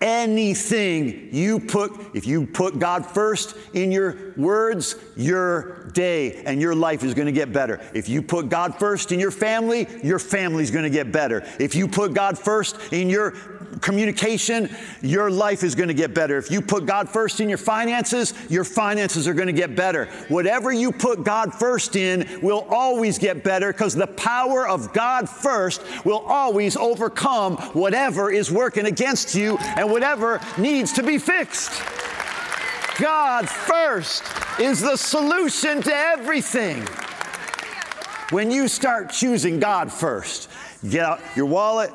anything 0.00 1.28
you 1.32 1.60
put, 1.60 1.92
if 2.14 2.26
you 2.26 2.46
put 2.46 2.78
God 2.78 3.04
first 3.04 3.56
in 3.74 3.92
your 3.92 4.32
words, 4.36 4.96
your 5.16 5.88
day 5.90 6.42
and 6.44 6.60
your 6.60 6.74
life 6.74 7.02
is 7.04 7.14
going 7.14 7.26
to 7.26 7.32
get 7.32 7.52
better. 7.52 7.80
If 7.94 8.08
you 8.08 8.22
put 8.22 8.48
God 8.48 8.78
first 8.78 9.12
in 9.12 9.20
your 9.20 9.30
family, 9.30 9.86
your 10.02 10.18
family 10.18 10.62
is 10.62 10.70
going 10.70 10.84
to 10.84 10.90
get 10.90 11.12
better. 11.12 11.46
If 11.58 11.74
you 11.74 11.86
put 11.88 12.14
God 12.14 12.38
first 12.38 12.92
in 12.92 13.10
your 13.10 13.32
communication, 13.80 14.68
your 15.00 15.30
life 15.30 15.62
is 15.62 15.74
going 15.74 15.88
to 15.88 15.94
get 15.94 16.14
better. 16.14 16.36
If 16.38 16.50
you 16.50 16.60
put 16.60 16.86
God 16.86 17.08
first 17.08 17.40
in 17.40 17.48
your 17.48 17.58
finances, 17.58 18.34
your 18.48 18.64
finances 18.64 19.28
are 19.28 19.34
going 19.34 19.46
to 19.46 19.52
get 19.52 19.76
better. 19.76 20.06
Whatever 20.28 20.72
you 20.72 20.92
put 20.92 21.24
God 21.24 21.54
first 21.54 21.96
in 21.96 22.26
will 22.42 22.66
always 22.70 23.18
get 23.18 23.44
better 23.44 23.72
because 23.72 23.94
the 23.94 24.06
power 24.06 24.68
of 24.68 24.92
God 24.92 25.28
first 25.28 25.82
will 26.04 26.20
always 26.20 26.76
overcome 26.76 27.56
whatever 27.72 28.30
is 28.30 28.50
working 28.50 28.86
against 28.86 29.34
you 29.34 29.56
and 29.58 29.90
whatever 29.90 30.40
needs 30.58 30.92
to 30.92 31.02
be 31.02 31.18
fixed. 31.18 31.82
God 33.00 33.48
first 33.48 34.24
is 34.58 34.80
the 34.80 34.96
solution 34.96 35.80
to 35.82 35.94
everything. 35.94 36.86
When 38.30 38.50
you 38.50 38.68
start 38.68 39.10
choosing 39.10 39.58
God 39.58 39.90
first, 39.90 40.48
get 40.88 41.04
out 41.04 41.20
your 41.34 41.46
wallet. 41.46 41.92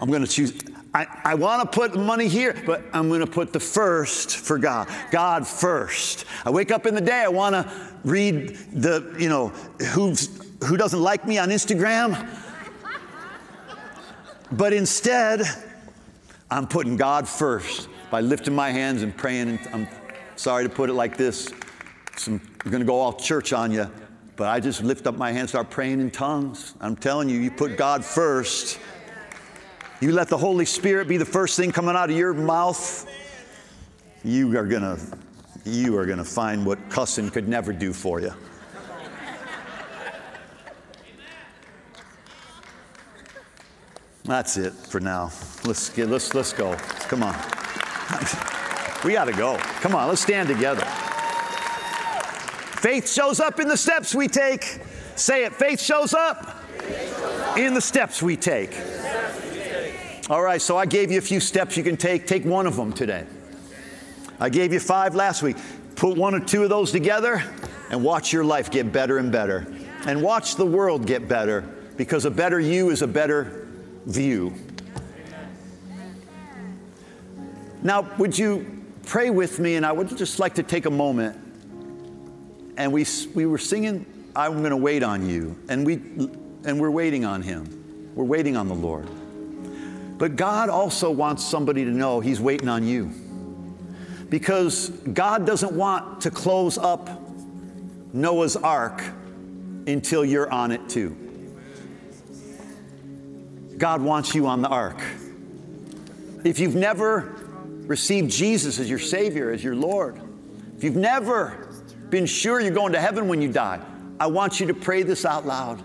I'm 0.00 0.08
going 0.10 0.24
to 0.24 0.30
choose. 0.30 0.60
I, 0.94 1.06
I 1.24 1.34
want 1.34 1.70
to 1.70 1.78
put 1.78 1.96
money 1.96 2.28
here, 2.28 2.60
but 2.66 2.84
I'm 2.92 3.08
going 3.08 3.20
to 3.20 3.26
put 3.26 3.52
the 3.52 3.60
first 3.60 4.36
for 4.36 4.58
God. 4.58 4.88
God 5.10 5.46
first. 5.46 6.24
I 6.44 6.50
wake 6.50 6.70
up 6.70 6.86
in 6.86 6.94
the 6.94 7.00
day, 7.00 7.22
I 7.22 7.28
want 7.28 7.54
to 7.54 7.72
read 8.04 8.56
the, 8.72 9.14
you 9.18 9.28
know, 9.28 9.48
who's, 9.92 10.40
who 10.64 10.76
doesn't 10.76 11.00
like 11.00 11.26
me 11.26 11.38
on 11.38 11.48
Instagram. 11.48 12.28
But 14.52 14.72
instead, 14.72 15.42
I'm 16.50 16.68
putting 16.68 16.96
God 16.96 17.28
first 17.28 17.88
by 18.10 18.20
lifting 18.20 18.54
my 18.54 18.70
hands 18.70 19.02
and 19.02 19.16
praying. 19.16 19.48
And 19.48 19.60
I'm 19.72 19.88
sorry 20.36 20.62
to 20.62 20.70
put 20.70 20.90
it 20.90 20.92
like 20.92 21.16
this. 21.16 21.52
Some, 22.16 22.40
I'm 22.64 22.70
going 22.70 22.82
to 22.82 22.86
go 22.86 23.00
all 23.00 23.12
church 23.12 23.52
on 23.52 23.72
you, 23.72 23.90
but 24.36 24.46
I 24.46 24.60
just 24.60 24.82
lift 24.82 25.08
up 25.08 25.16
my 25.16 25.32
hands, 25.32 25.50
start 25.50 25.70
praying 25.70 26.00
in 26.00 26.12
tongues. 26.12 26.74
I'm 26.80 26.94
telling 26.94 27.28
you, 27.28 27.40
you 27.40 27.50
put 27.50 27.76
God 27.76 28.04
first. 28.04 28.78
You 30.04 30.12
let 30.12 30.28
the 30.28 30.36
Holy 30.36 30.66
Spirit 30.66 31.08
be 31.08 31.16
the 31.16 31.24
first 31.24 31.56
thing 31.56 31.72
coming 31.72 31.96
out 31.96 32.10
of 32.10 32.16
your 32.18 32.34
mouth. 32.34 33.10
You 34.22 34.54
are 34.58 34.66
gonna, 34.66 34.98
you 35.64 35.96
are 35.96 36.04
gonna 36.04 36.22
find 36.22 36.66
what 36.66 36.90
cussing 36.90 37.30
could 37.30 37.48
never 37.48 37.72
do 37.72 37.94
for 37.94 38.20
you. 38.20 38.34
That's 44.24 44.58
it 44.58 44.74
for 44.74 45.00
now. 45.00 45.30
Let's 45.64 45.88
get, 45.88 46.10
let's 46.10 46.34
let's 46.34 46.52
go. 46.52 46.74
Come 47.08 47.22
on. 47.22 47.34
We 49.06 49.14
got 49.14 49.24
to 49.24 49.32
go. 49.32 49.56
Come 49.56 49.94
on, 49.94 50.08
let's 50.08 50.20
stand 50.20 50.50
together. 50.50 50.84
Faith 52.82 53.10
shows 53.10 53.40
up 53.40 53.58
in 53.58 53.68
the 53.68 53.76
steps 53.78 54.14
we 54.14 54.28
take. 54.28 54.80
Say 55.16 55.46
it. 55.46 55.54
Faith 55.54 55.80
shows 55.80 56.12
up 56.12 56.62
in 57.56 57.72
the 57.72 57.80
steps 57.80 58.22
we 58.22 58.36
take. 58.36 58.76
All 60.30 60.42
right, 60.42 60.60
so 60.60 60.78
I 60.78 60.86
gave 60.86 61.10
you 61.10 61.18
a 61.18 61.22
few 61.22 61.38
steps 61.38 61.76
you 61.76 61.82
can 61.82 61.98
take. 61.98 62.26
Take 62.26 62.46
one 62.46 62.66
of 62.66 62.76
them 62.76 62.94
today. 62.94 63.26
I 64.40 64.48
gave 64.48 64.72
you 64.72 64.80
five 64.80 65.14
last 65.14 65.42
week. 65.42 65.56
Put 65.96 66.16
one 66.16 66.34
or 66.34 66.40
two 66.40 66.62
of 66.62 66.70
those 66.70 66.90
together 66.90 67.44
and 67.90 68.02
watch 68.02 68.32
your 68.32 68.42
life 68.42 68.70
get 68.70 68.90
better 68.90 69.18
and 69.18 69.30
better. 69.30 69.66
And 70.06 70.22
watch 70.22 70.56
the 70.56 70.64
world 70.64 71.06
get 71.06 71.28
better 71.28 71.60
because 71.98 72.24
a 72.24 72.30
better 72.30 72.58
you 72.58 72.88
is 72.88 73.02
a 73.02 73.06
better 73.06 73.68
view. 74.06 74.54
Now, 77.82 78.08
would 78.16 78.38
you 78.38 78.82
pray 79.04 79.28
with 79.28 79.58
me? 79.58 79.74
And 79.74 79.84
I 79.84 79.92
would 79.92 80.16
just 80.16 80.38
like 80.38 80.54
to 80.54 80.62
take 80.62 80.86
a 80.86 80.90
moment. 80.90 81.38
And 82.78 82.94
we, 82.94 83.04
we 83.34 83.44
were 83.44 83.58
singing, 83.58 84.06
I'm 84.34 84.60
going 84.60 84.70
to 84.70 84.76
wait 84.78 85.02
on 85.02 85.28
you. 85.28 85.54
And, 85.68 85.84
we, 85.84 85.96
and 86.64 86.80
we're 86.80 86.90
waiting 86.90 87.26
on 87.26 87.42
Him. 87.42 88.12
We're 88.14 88.24
waiting 88.24 88.56
on 88.56 88.68
the 88.68 88.74
Lord. 88.74 89.06
But 90.24 90.36
God 90.36 90.70
also 90.70 91.10
wants 91.10 91.44
somebody 91.44 91.84
to 91.84 91.90
know 91.90 92.20
He's 92.20 92.40
waiting 92.40 92.66
on 92.66 92.86
you. 92.86 93.12
Because 94.30 94.88
God 94.88 95.44
doesn't 95.44 95.72
want 95.72 96.22
to 96.22 96.30
close 96.30 96.78
up 96.78 97.10
Noah's 98.14 98.56
ark 98.56 99.02
until 99.86 100.24
you're 100.24 100.50
on 100.50 100.72
it 100.72 100.88
too. 100.88 101.14
God 103.76 104.00
wants 104.00 104.34
you 104.34 104.46
on 104.46 104.62
the 104.62 104.68
ark. 104.68 104.98
If 106.42 106.58
you've 106.58 106.74
never 106.74 107.34
received 107.86 108.30
Jesus 108.30 108.78
as 108.78 108.88
your 108.88 108.98
Savior, 108.98 109.50
as 109.50 109.62
your 109.62 109.76
Lord, 109.76 110.18
if 110.74 110.82
you've 110.82 110.96
never 110.96 111.68
been 112.08 112.24
sure 112.24 112.60
you're 112.60 112.70
going 112.70 112.94
to 112.94 112.98
heaven 112.98 113.28
when 113.28 113.42
you 113.42 113.52
die, 113.52 113.78
I 114.18 114.28
want 114.28 114.58
you 114.58 114.68
to 114.68 114.74
pray 114.74 115.02
this 115.02 115.26
out 115.26 115.44
loud. 115.44 115.82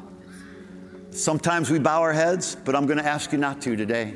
Sometimes 1.12 1.70
we 1.70 1.80
bow 1.80 2.02
our 2.02 2.14
heads, 2.14 2.56
but 2.56 2.76
I'm 2.76 2.86
going 2.86 3.00
to 3.00 3.06
ask 3.06 3.32
you 3.32 3.38
not 3.38 3.62
to 3.64 3.76
today. 3.76 4.14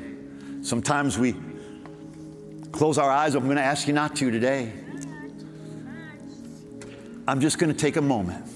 Sometimes 0.62 1.18
we 1.18 1.34
close 2.72 2.98
our 2.98 3.10
eyes, 3.10 3.34
I'm 3.34 3.44
going 3.44 3.56
to 3.56 3.62
ask 3.62 3.86
you 3.86 3.92
not 3.92 4.16
to 4.16 4.30
today. 4.30 4.72
I'm 7.26 7.40
just 7.40 7.58
going 7.58 7.72
to 7.72 7.78
take 7.78 7.96
a 7.96 8.02
moment. 8.02 8.46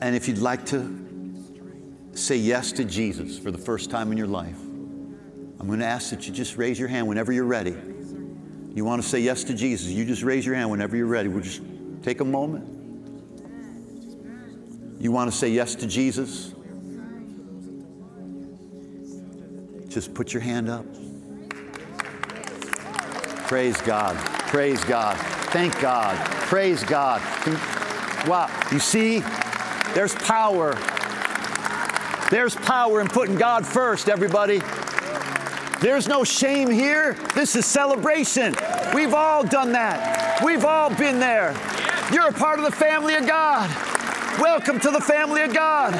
And 0.00 0.16
if 0.16 0.28
you'd 0.28 0.38
like 0.38 0.66
to 0.66 0.96
say 2.12 2.36
yes 2.36 2.72
to 2.72 2.84
Jesus 2.84 3.38
for 3.38 3.50
the 3.50 3.58
first 3.58 3.90
time 3.90 4.10
in 4.12 4.18
your 4.18 4.26
life, 4.26 4.58
I'm 5.60 5.66
going 5.66 5.80
to 5.80 5.86
ask 5.86 6.10
that 6.10 6.26
you 6.26 6.32
just 6.32 6.56
raise 6.56 6.78
your 6.78 6.88
hand 6.88 7.06
whenever 7.06 7.32
you're 7.32 7.44
ready. 7.44 7.76
You 8.74 8.84
want 8.84 9.02
to 9.02 9.08
say 9.08 9.20
yes 9.20 9.44
to 9.44 9.54
Jesus, 9.54 9.88
you 9.88 10.04
just 10.04 10.22
raise 10.22 10.46
your 10.46 10.54
hand 10.54 10.70
whenever 10.70 10.96
you're 10.96 11.06
ready. 11.06 11.28
We'll 11.28 11.42
just 11.42 11.62
take 12.02 12.20
a 12.20 12.24
moment. 12.24 12.66
You 15.00 15.12
want 15.12 15.30
to 15.30 15.36
say 15.36 15.48
yes 15.48 15.74
to 15.76 15.86
Jesus? 15.86 16.54
Just 19.90 20.14
put 20.14 20.32
your 20.32 20.40
hand 20.40 20.70
up. 20.70 20.86
Praise 23.48 23.76
God. 23.80 24.16
Praise 24.46 24.84
God. 24.84 25.16
Thank 25.50 25.80
God. 25.80 26.16
Praise 26.46 26.84
God. 26.84 27.20
Wow. 28.28 28.48
You 28.70 28.78
see, 28.78 29.18
there's 29.92 30.14
power. 30.14 30.78
There's 32.30 32.54
power 32.54 33.00
in 33.00 33.08
putting 33.08 33.34
God 33.34 33.66
first, 33.66 34.08
everybody. 34.08 34.62
There's 35.80 36.06
no 36.06 36.22
shame 36.22 36.70
here. 36.70 37.14
This 37.34 37.56
is 37.56 37.66
celebration. 37.66 38.54
We've 38.94 39.12
all 39.12 39.42
done 39.42 39.72
that. 39.72 40.40
We've 40.44 40.64
all 40.64 40.94
been 40.94 41.18
there. 41.18 41.52
You're 42.12 42.28
a 42.28 42.32
part 42.32 42.60
of 42.60 42.64
the 42.64 42.70
family 42.70 43.16
of 43.16 43.26
God. 43.26 43.68
Welcome 44.40 44.78
to 44.78 44.92
the 44.92 45.00
family 45.00 45.42
of 45.42 45.52
God. 45.52 45.94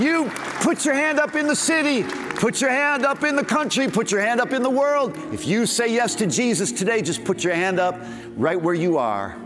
You 0.00 0.32
put 0.60 0.84
your 0.84 0.94
hand 0.94 1.18
up 1.18 1.34
in 1.34 1.46
the 1.46 1.56
city, 1.56 2.02
put 2.36 2.60
your 2.60 2.70
hand 2.70 3.04
up 3.04 3.24
in 3.24 3.36
the 3.36 3.44
country, 3.44 3.88
put 3.88 4.10
your 4.10 4.20
hand 4.20 4.40
up 4.40 4.52
in 4.52 4.62
the 4.62 4.70
world. 4.70 5.16
If 5.32 5.46
you 5.46 5.66
say 5.66 5.92
yes 5.92 6.14
to 6.16 6.26
Jesus 6.26 6.72
today, 6.72 7.02
just 7.02 7.24
put 7.24 7.44
your 7.44 7.54
hand 7.54 7.78
up 7.80 7.98
right 8.36 8.60
where 8.60 8.74
you 8.74 8.98
are, 8.98 9.36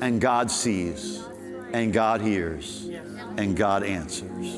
and 0.00 0.20
God 0.20 0.50
sees, 0.50 1.22
and 1.72 1.92
God 1.92 2.20
hears, 2.20 2.88
and 3.36 3.56
God 3.56 3.82
answers. 3.82 4.56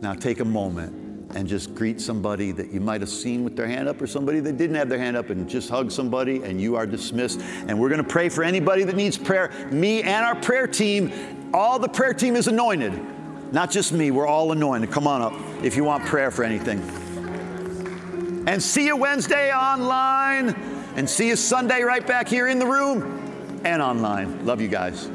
Now 0.00 0.14
take 0.14 0.40
a 0.40 0.44
moment 0.44 1.06
and 1.34 1.48
just 1.48 1.74
greet 1.74 2.00
somebody 2.00 2.52
that 2.52 2.70
you 2.70 2.80
might 2.80 3.00
have 3.00 3.10
seen 3.10 3.44
with 3.44 3.56
their 3.56 3.66
hand 3.66 3.88
up 3.88 4.00
or 4.00 4.06
somebody 4.06 4.40
that 4.40 4.56
didn't 4.56 4.76
have 4.76 4.88
their 4.88 4.98
hand 4.98 5.16
up 5.16 5.30
and 5.30 5.48
just 5.48 5.68
hug 5.68 5.90
somebody 5.90 6.42
and 6.44 6.60
you 6.60 6.76
are 6.76 6.86
dismissed. 6.86 7.40
And 7.66 7.78
we're 7.78 7.88
going 7.88 8.02
to 8.02 8.08
pray 8.08 8.28
for 8.28 8.44
anybody 8.44 8.84
that 8.84 8.94
needs 8.94 9.18
prayer. 9.18 9.50
Me 9.70 10.02
and 10.02 10.24
our 10.24 10.36
prayer 10.36 10.66
team, 10.66 11.12
all 11.52 11.78
the 11.78 11.88
prayer 11.88 12.14
team 12.14 12.36
is 12.36 12.46
anointed. 12.46 12.92
Not 13.52 13.70
just 13.70 13.92
me, 13.92 14.10
we're 14.10 14.26
all 14.26 14.52
anointed. 14.52 14.90
Come 14.90 15.06
on 15.06 15.22
up 15.22 15.34
if 15.64 15.76
you 15.76 15.84
want 15.84 16.04
prayer 16.04 16.30
for 16.30 16.44
anything. 16.44 16.80
And 18.46 18.62
see 18.62 18.86
you 18.86 18.96
Wednesday 18.96 19.52
online 19.52 20.50
and 20.96 21.08
see 21.08 21.28
you 21.28 21.36
Sunday 21.36 21.82
right 21.82 22.06
back 22.06 22.28
here 22.28 22.48
in 22.48 22.58
the 22.58 22.66
room 22.66 23.60
and 23.64 23.82
online. 23.82 24.44
Love 24.46 24.60
you 24.60 24.68
guys. 24.68 25.10